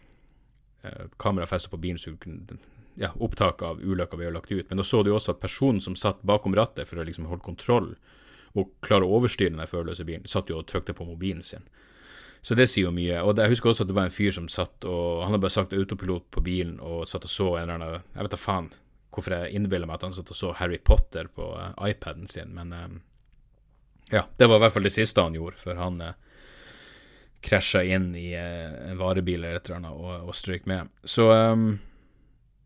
[1.18, 2.12] Kamera festa på bilen, så
[3.00, 4.68] ja, opptak av ulykka har lagt ut.
[4.68, 7.44] Men da så du også at personen som satt bakom rattet for å liksom holde
[7.44, 7.94] kontroll
[8.54, 11.66] og klare å overstyre den førerløse bilen, satt jo og trykte på mobilen sin.
[12.44, 13.22] Så det sier jo mye.
[13.24, 15.54] Og jeg husker også at det var en fyr som satt og Han hadde bare
[15.54, 18.68] sagt autopilot på bilen og satt og så en eller annen Jeg vet da faen
[19.14, 22.50] hvorfor jeg innbiller meg at han satt og så Harry Potter på uh, iPaden sin,
[22.50, 22.88] men uh,
[24.10, 26.16] ja, det var i hvert fall det siste han gjorde, før han uh,
[27.44, 30.90] krasja inn i en varebil eller et eller annet og, og strøyk med.
[31.06, 31.76] Så um,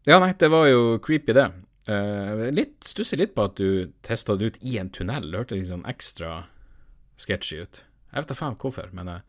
[0.08, 1.48] ja, nei, det var jo creepy, det.
[1.88, 5.30] Uh, litt, Stusser litt på at du testa det ut i en tunnel.
[5.30, 6.32] Det hørtes litt sånn ekstra
[7.18, 7.82] sketchy ut.
[8.08, 9.20] Jeg vet da faen hvorfor, men uh,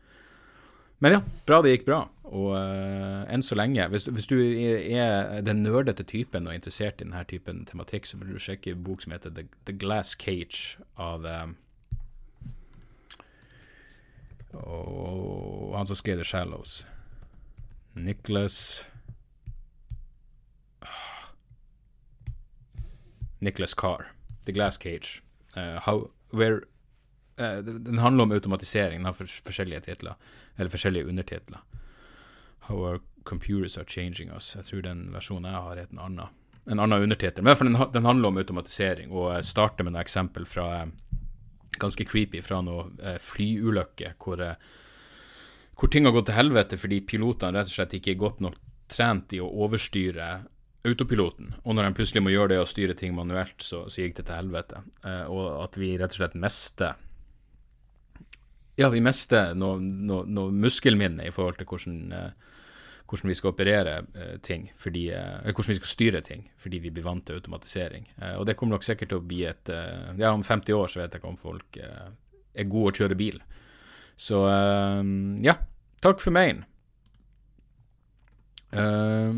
[1.00, 2.02] men ja, bra det gikk bra.
[2.28, 7.00] Og uh, enn så lenge Hvis, hvis du er den nerdete typen og er interessert
[7.00, 10.12] i denne typen tematikk, så burde du sjekke en bok som heter The, The Glass
[10.20, 11.56] Cage av um,
[14.50, 16.80] og han som skrev The Shallows.
[17.94, 18.84] Nicholas
[23.40, 24.12] Nicholas Carr.
[24.44, 25.22] The Glass Cage.
[25.56, 26.62] Uh, how, where
[27.40, 28.98] uh, Den handler om automatisering.
[28.98, 30.14] Den har forskjellige titler
[30.56, 31.60] eller forskjellige undertitler.
[32.60, 34.54] How our computers are changing us.
[34.56, 37.44] Jeg tror den versjonen jeg har, er en annen, en annen undertittel.
[37.44, 40.92] Men den, den, handler om automatisering, og jeg starter med et eksempel fra eh,
[41.80, 44.56] ganske creepy fra noe flyulykker hvor, eh,
[45.78, 48.58] hvor ting har gått til helvete fordi pilotene rett og slett ikke er godt nok
[48.90, 50.30] trent i å overstyre
[50.86, 51.54] autopiloten.
[51.64, 54.26] Og når en plutselig må gjøre det og styre ting manuelt, så, så gikk det
[54.30, 54.80] til helvete.
[55.28, 56.96] og at vi rett og slett mister
[58.80, 62.62] ja, vi mister noe, noe, noe muskelminne i forhold til hvordan, eh,
[63.10, 66.92] hvordan vi skal operere eh, ting, fordi, eh, hvordan vi skal styre ting, fordi vi
[66.94, 68.08] blir vant til automatisering.
[68.16, 70.88] Eh, og det kommer nok sikkert til å bli et eh, Ja, om 50 år
[70.88, 72.08] så vet jeg ikke om folk eh,
[72.54, 73.40] er gode å kjøre bil.
[74.20, 74.36] Så
[75.40, 75.54] ja,
[76.04, 76.58] takk for meg.
[78.72, 79.30] ja.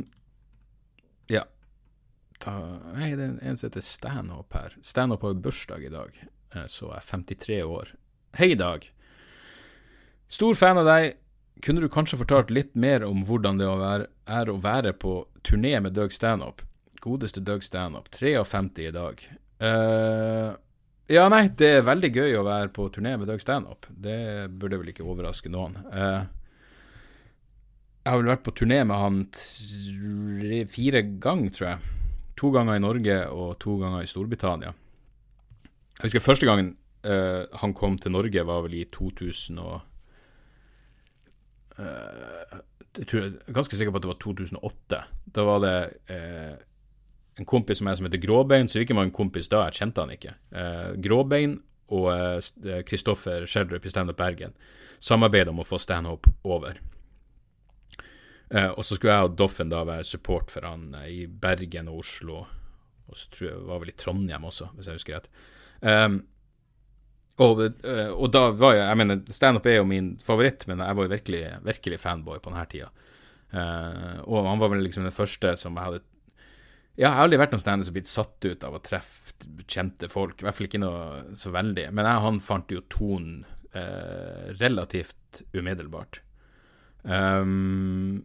[2.43, 2.57] Ta,
[2.97, 4.75] nei, det er en som heter Stanhope her.
[4.83, 6.17] Stanhope har bursdag i dag,
[6.67, 7.93] så er 53 år.
[8.39, 8.89] Hei, Dag.
[10.33, 11.19] Stor fan av deg.
[11.63, 15.95] Kunne du kanskje fortalt litt mer om hvordan det er å være på turné med
[15.95, 16.65] Doug Stanhope?
[17.05, 18.09] Godeste Doug Stanhope.
[18.17, 19.23] 53 i dag.
[19.63, 20.57] Uh,
[21.13, 23.93] ja, nei, det er veldig gøy å være på turné med Doug Stanhope.
[23.93, 25.77] Det burde vel ikke overraske noen.
[25.93, 26.25] Uh,
[28.03, 31.93] jeg har vel vært på turné med han tre, fire ganger, tror jeg.
[32.43, 34.73] To ganger i Norge og to ganger i Storbritannia.
[36.01, 36.73] Jeg husker første gangen
[37.07, 39.77] uh, han kom til Norge, var vel i 2000 og
[41.79, 42.59] uh,
[42.99, 45.03] jeg, tror, jeg er ganske sikker på at det var 2008.
[45.39, 45.77] Da var det
[46.11, 46.57] uh,
[47.39, 50.03] en kompis som jeg som heter Gråbein, så ikke var en kompis da, jeg kjente
[50.03, 50.35] han ikke.
[51.01, 51.55] Gråbein
[51.97, 52.11] og
[52.85, 54.53] Kristoffer Schjelderup i Standup Bergen
[55.03, 56.79] samarbeida om å få Stanhope over.
[58.53, 61.89] Eh, og så skulle jeg og Doffen da være support for han eh, i Bergen
[61.89, 62.43] og Oslo,
[63.09, 65.31] og så tror jeg det var vel i Trondheim også, hvis jeg husker rett.
[65.81, 66.19] Um,
[67.41, 70.99] og, eh, og, da var jeg Jeg mener, standup er jo min favoritt, men jeg
[70.99, 72.91] var jo virkelig, virkelig fanboy på denne tida.
[73.53, 75.99] Uh, og han var vel liksom den første som jeg hadde
[76.97, 80.09] Ja, jeg har aldri vært noen standup som blitt satt ut av å treffe kjente
[80.13, 80.39] folk.
[80.41, 81.87] I hvert fall ikke noe så veldig.
[81.89, 86.21] Men jeg, han fant jo tonen uh, relativt umiddelbart.
[87.03, 88.21] Um,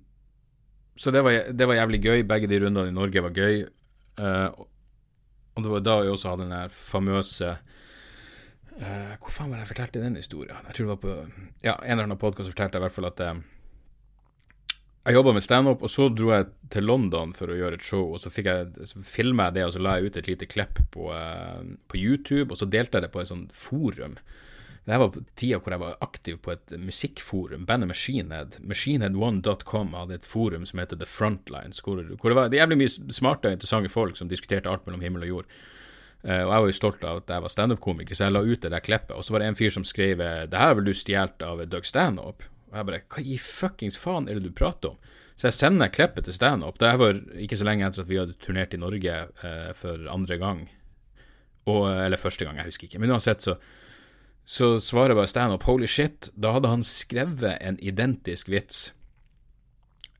[0.98, 2.26] så det var, det var, jævlig gøy.
[2.28, 3.64] Begge de rundene i Norge var gøy.
[4.18, 4.50] Uh,
[5.58, 7.56] og det var da jeg også hadde den famøse
[8.78, 10.58] Uh, hvor faen var det jeg fortalte den historien?
[10.70, 11.14] Jeg tror det var på
[11.66, 13.40] ja, en eller annen podkast fortalte jeg i hvert fall at uh,
[15.08, 18.12] jeg jobba med standup, og så dro jeg til London for å gjøre et show.
[18.12, 20.82] og Så, jeg, så filma jeg det, og så la jeg ut et lite klipp
[20.94, 24.18] på, uh, på, YouTube, og så delte jeg det på et sånt forum.
[24.88, 28.54] Det var tida hvor jeg var aktiv på et musikkforum, bandet Machinehead.
[28.64, 33.50] Machinehead1.com hadde et forum som heter The Frontlines, hvor, hvor det var jævlig mye smarte
[33.50, 35.50] og interessante folk som diskuterte alt mellom himmel og jord.
[36.24, 38.64] Uh, og jeg var jo stolt av at jeg var standup-komiker, så jeg la ut
[38.64, 39.12] det der klippet.
[39.18, 41.64] Og så var det en fyr som skrev eh, det her vil du stjålet av
[41.68, 42.48] Doug Stanhope.
[42.72, 45.12] Og jeg bare Hva i fuckings faen er det du prater om?
[45.36, 46.80] Så jeg sender klippet til Stanhope.
[46.80, 50.40] Det var ikke så lenge etter at vi hadde turnert i Norge uh, for andre
[50.40, 50.64] gang.
[51.68, 53.04] Og, eller første gang, jeg husker ikke.
[53.04, 53.58] Men uansett, så,
[54.50, 56.30] så svarer bare standup holy shit.
[56.34, 58.94] Da hadde han skrevet en identisk vits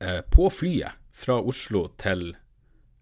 [0.00, 2.34] eh, på flyet fra Oslo til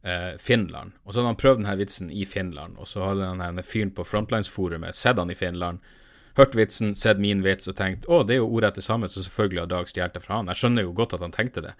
[0.06, 0.94] eh, Finland.
[1.02, 3.90] Og så hadde han prøvd denne vitsen i Finland, og så hadde han denne fyren
[3.96, 5.82] på Frontlines-forumet sett han i Finland
[6.38, 9.24] hørt vitsen, sett min vits og tenkt å, det er jo ordet det samme, så
[9.26, 10.52] selvfølgelig har Dag stjålet det fra han.
[10.52, 11.74] Jeg skjønner jo godt at han tenkte det.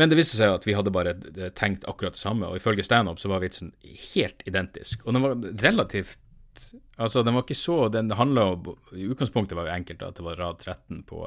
[0.00, 1.18] Men det viste seg at vi hadde bare
[1.58, 3.74] tenkt akkurat det samme, og ifølge standup så var vitsen
[4.14, 5.04] helt identisk.
[5.04, 6.16] Og den var relativt
[6.96, 10.26] Altså, den var ikke så Den handla om I utgangspunktet var det enkelt at det
[10.26, 11.24] var rad 13 på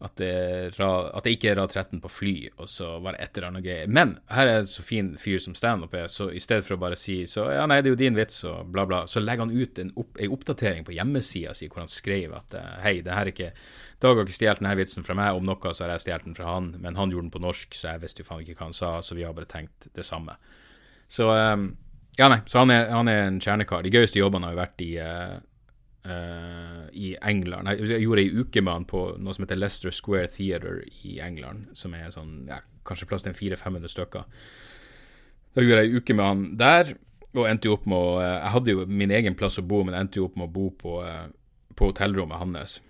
[0.00, 3.36] at det, at det, ikke er rad 13 på fly, og så var det et
[3.36, 3.90] eller annet greier.
[3.92, 6.80] Men her er det så fin fyr som standup er, så i stedet for å
[6.80, 9.44] bare si så ja, nei, det er jo din vits, og bla, bla, så legger
[9.44, 12.94] han ut en, opp, en oppdatering på hjemmesida si hvor han skrev at eh, hei,
[13.04, 13.52] det her er ikke
[14.00, 16.36] Dag har ikke stjålet denne vitsen fra meg, om noe så har jeg stjålet den
[16.38, 18.70] fra han, men han gjorde den på norsk, så jeg visste jo faen ikke hva
[18.70, 20.38] han sa, så vi har bare tenkt det samme.
[21.12, 21.66] Så um,
[22.20, 23.84] ja, nei, så han er, han er en kjernekar.
[23.84, 25.38] De gøyeste jobbene har jo vært i uh,
[26.96, 27.68] i England.
[27.80, 31.70] Jeg gjorde ei uke med han på noe som heter Leicester Square Theatre i England,
[31.76, 34.44] som er sånn, ja, kanskje plass til 400-500 stykker.
[35.56, 36.94] Da gjorde jeg ei uke med han der,
[37.30, 39.82] og endte jo opp med å uh, Jeg hadde jo min egen plass å bo,
[39.86, 41.00] men endte jo opp med å bo på,
[41.76, 42.80] på hotellrommet hans.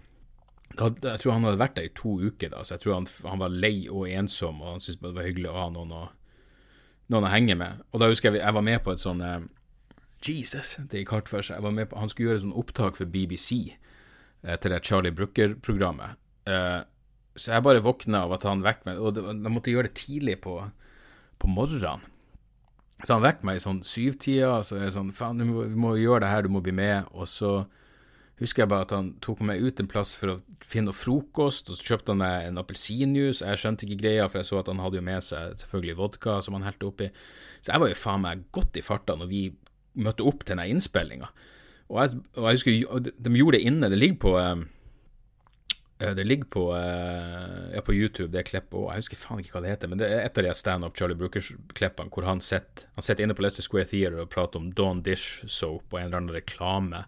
[0.74, 3.10] Da, jeg tror han hadde vært der i to uker, da, så jeg tror han,
[3.26, 6.04] han var lei og ensom, og han syntes det var hyggelig å ha noen å,
[7.10, 7.82] noen å henge med.
[7.90, 9.22] Og da husker jeg jeg var med på et sånn
[10.20, 11.64] Jesus, det gikk hardt for seg.
[11.64, 16.20] På, han skulle gjøre sånn opptak for BBC eh, til det Charlie Brooker-programmet.
[16.50, 16.80] Eh,
[17.40, 20.40] så jeg bare våkna av at han vekk meg, og de måtte gjøre det tidlig
[20.44, 20.58] på,
[21.40, 22.04] på morgenen.
[23.00, 26.32] Så han vekk meg i sånn syvtida, så jeg sånn faen, vi må gjøre det
[26.34, 27.08] her, du må bli med.
[27.16, 27.62] Og så
[28.40, 31.76] husker jeg bare at han tok meg ut en plass for å finne frokost, og
[31.76, 33.44] så kjøpte han meg en appelsinjuice.
[33.44, 36.40] Jeg skjønte ikke greia, for jeg så at han hadde jo med seg selvfølgelig vodka
[36.44, 37.10] som han helte oppi.
[37.60, 39.44] Så jeg var jo faen meg godt i farta når vi
[40.00, 41.30] møtte opp til denne innspillinga.
[41.90, 42.76] Og, og, jeg husker
[43.18, 43.90] de gjorde det inne.
[43.92, 44.62] Det ligger på uh,
[46.00, 48.92] det ligger på, uh, ja, på YouTube, det klippet òg.
[48.94, 51.18] Jeg husker faen ikke hva det heter, men det er et av de standup Charlie
[51.18, 55.92] Brookers-klippene hvor han sitter inne på Leicester Square Theater og prater om Dawn Dish Soap
[55.92, 57.04] og en eller annen reklame.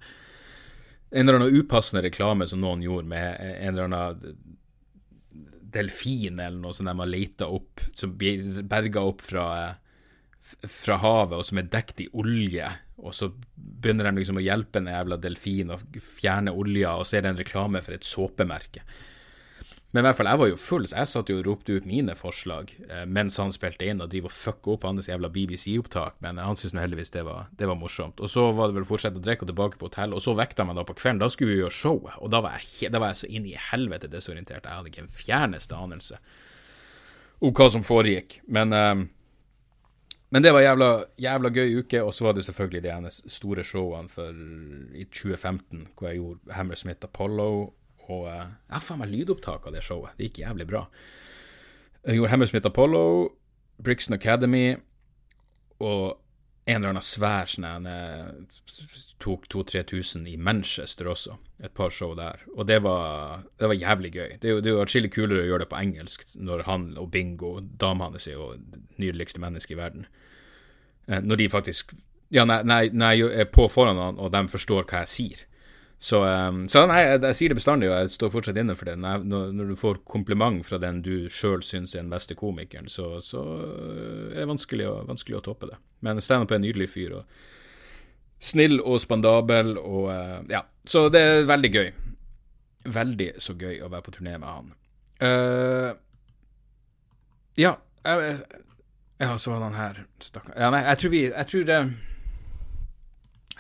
[1.13, 4.37] En eller annen upassende reklame som noen gjorde med en eller annen
[5.73, 9.47] delfin eller noe som de har leita opp, som berga opp fra
[10.69, 12.67] fra havet, og som er dekt i olje,
[13.01, 17.19] og så begynner de liksom å hjelpe en jævla delfin å fjerne olja, og så
[17.19, 18.83] er det en reklame for et såpemerke.
[19.93, 21.87] Men i hvert fall, jeg var jo full, så jeg satt jo og ropte ut
[21.89, 26.17] mine forslag eh, mens han spilte inn, og driver og fucker opp hans jævla BBC-opptak,
[26.25, 28.23] men han syntes heldigvis det var, det var, morsomt.
[28.25, 30.33] Og så var det vel å fortsette å drikke og tilbake på hotell, og så
[30.39, 33.03] vekta meg da på kvelden, da skulle vi gjøre showet, og da var jeg, da
[33.03, 36.23] var jeg så inn i helvete desorientert, jeg hadde ikke en fjerneste anelse
[37.43, 39.03] om hva som foregikk, men eh,
[40.33, 40.87] men det var jævla,
[41.21, 44.33] jævla gøy uke, og så var det selvfølgelig de ene store showene for,
[44.97, 47.49] i 2015, hvor jeg gjorde Hammersmith Apollo,
[48.09, 50.17] og eh, jeg har faen meg lydopptak av det showet.
[50.19, 50.87] Det gikk jævlig bra.
[52.03, 53.05] Jeg gjorde Hammersmith Apollo,
[53.83, 54.75] Brixton Academy,
[55.83, 56.19] og
[56.67, 57.87] en eller annen svær sånn
[59.23, 61.37] tok 2000-3000 i Manchester også.
[61.63, 62.43] Et par show der.
[62.57, 64.37] Og det var, det var jævlig gøy.
[64.43, 66.89] Det er jo, det er jo atskillig kulere å gjøre det på engelsk når han
[67.01, 68.53] og Bingo, dama hans, er jo
[69.03, 70.07] nydeligste menneske i verden.
[71.09, 71.95] Eh, når de faktisk
[72.33, 75.41] Ja, nei, nei, nei jeg er på foran han, og de forstår hva jeg sier.
[76.03, 78.91] Så, um, så nei, jeg, jeg, sier det bestandig, og jeg står fortsatt inne for
[78.91, 78.97] det.
[78.99, 83.21] Når, når du får kompliment fra den du sjøl syns er den beste komikeren, så,
[83.23, 83.43] så,
[84.33, 85.79] er det vanskelig å, vanskelig å toppe det.
[86.03, 90.65] Men standup er en nydelig fyr, og snill og spandabel, og uh, ja.
[90.91, 91.93] Så det er veldig gøy.
[92.99, 94.75] Veldig så gøy å være på turné med han.
[95.23, 95.95] Uh,
[97.63, 98.41] ja, jeg,
[99.23, 100.59] ja, så var han her, stakkar.
[100.59, 101.85] Ja, nei, jeg tror vi Jeg tror det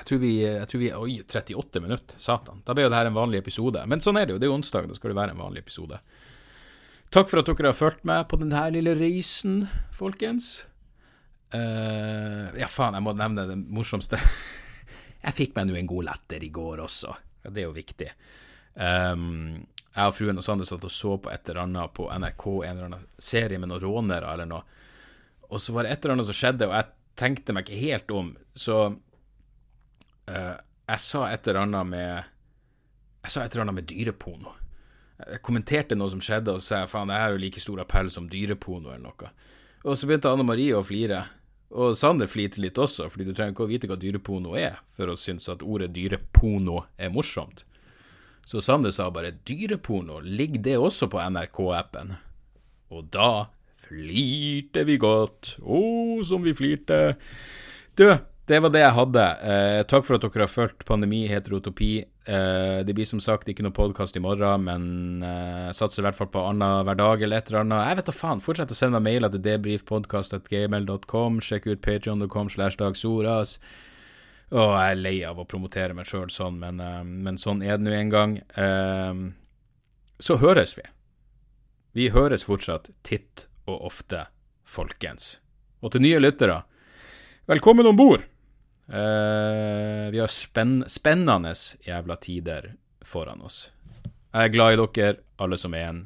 [0.02, 2.18] jeg tror, vi, jeg tror vi Oi, 38 minutter.
[2.18, 2.62] Satan.
[2.66, 3.84] Da ble jo det her en vanlig episode.
[3.86, 4.40] Men sånn er det jo.
[4.42, 6.00] Det er onsdag, da skal det være en vanlig episode.
[7.12, 10.64] Takk for at dere har fulgt med på denne lille reisen, folkens.
[11.52, 14.18] Uh, ja, faen, jeg må nevne det morsomste.
[15.26, 17.14] jeg fikk meg nå en god latter i går også.
[17.44, 18.10] Ja, det er jo viktig.
[18.74, 19.60] Um,
[19.92, 22.70] jeg og fruen og Sander satt og så på et eller annet på NRK, en
[22.72, 24.64] eller annen serie med noen rånere eller noe
[25.52, 28.12] og så var det et eller annet som skjedde, og jeg tenkte meg ikke helt
[28.16, 28.76] om, så
[30.30, 30.56] uh,
[30.88, 32.12] jeg sa et eller annet med
[33.22, 34.54] Jeg sa et eller annet med dyreporno.
[35.22, 38.26] Jeg kommenterte noe som skjedde, og sa faen, jeg har jo like stor appell som
[38.30, 39.30] dyreporno, eller noe.
[39.86, 41.20] Og så begynte Anne Marie å flire.
[41.72, 45.08] Og Sander flirte litt også, fordi du trenger ikke å vite hva dyreporno er for
[45.08, 47.62] å synes at ordet dyreporno er morsomt.
[48.46, 52.16] Så Sander sa bare 'dyreporno, ligger det også på NRK-appen?'
[52.90, 53.46] Og da
[53.86, 55.56] flirte vi godt.
[55.62, 55.78] Å,
[56.26, 57.16] som vi flirte.
[57.96, 58.04] Du,
[58.52, 59.22] det var det jeg hadde.
[59.48, 61.92] Eh, takk for at dere har fulgt Pandemi heterotopi.
[62.02, 66.18] Eh, det blir som sagt ikke noe podkast i morgen, men eh, satser i hvert
[66.18, 67.86] fall på annenhver dag eller et eller annet.
[67.88, 68.42] Jeg vet da faen.
[68.44, 71.38] Fortsett å sende meg mailer til debrifpodkast.gmail.com.
[71.44, 73.56] Sjekk ut patreon.com slash dagsoras.
[74.52, 77.78] Å, jeg er lei av å promotere meg sjøl sånn, men, eh, men, sånn er
[77.80, 78.34] det nå en gang.
[78.52, 79.22] Eh,
[80.20, 80.84] så høres vi.
[81.96, 84.26] Vi høres fortsatt titt og ofte,
[84.68, 85.38] folkens.
[85.80, 86.60] Og til nye lyttere,
[87.48, 88.31] velkommen om bord!
[88.92, 91.54] Uh, vi har spenn spennende
[91.86, 93.70] jævla tider foran oss.
[94.32, 96.02] Jeg er glad i dere, alle som er en.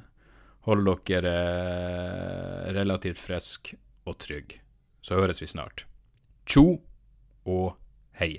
[0.66, 4.62] Hold dere uh, relativt friske og trygge.
[5.02, 5.86] Så høres vi snart.
[6.46, 6.78] Tjo
[7.46, 7.74] og
[8.18, 8.38] hei.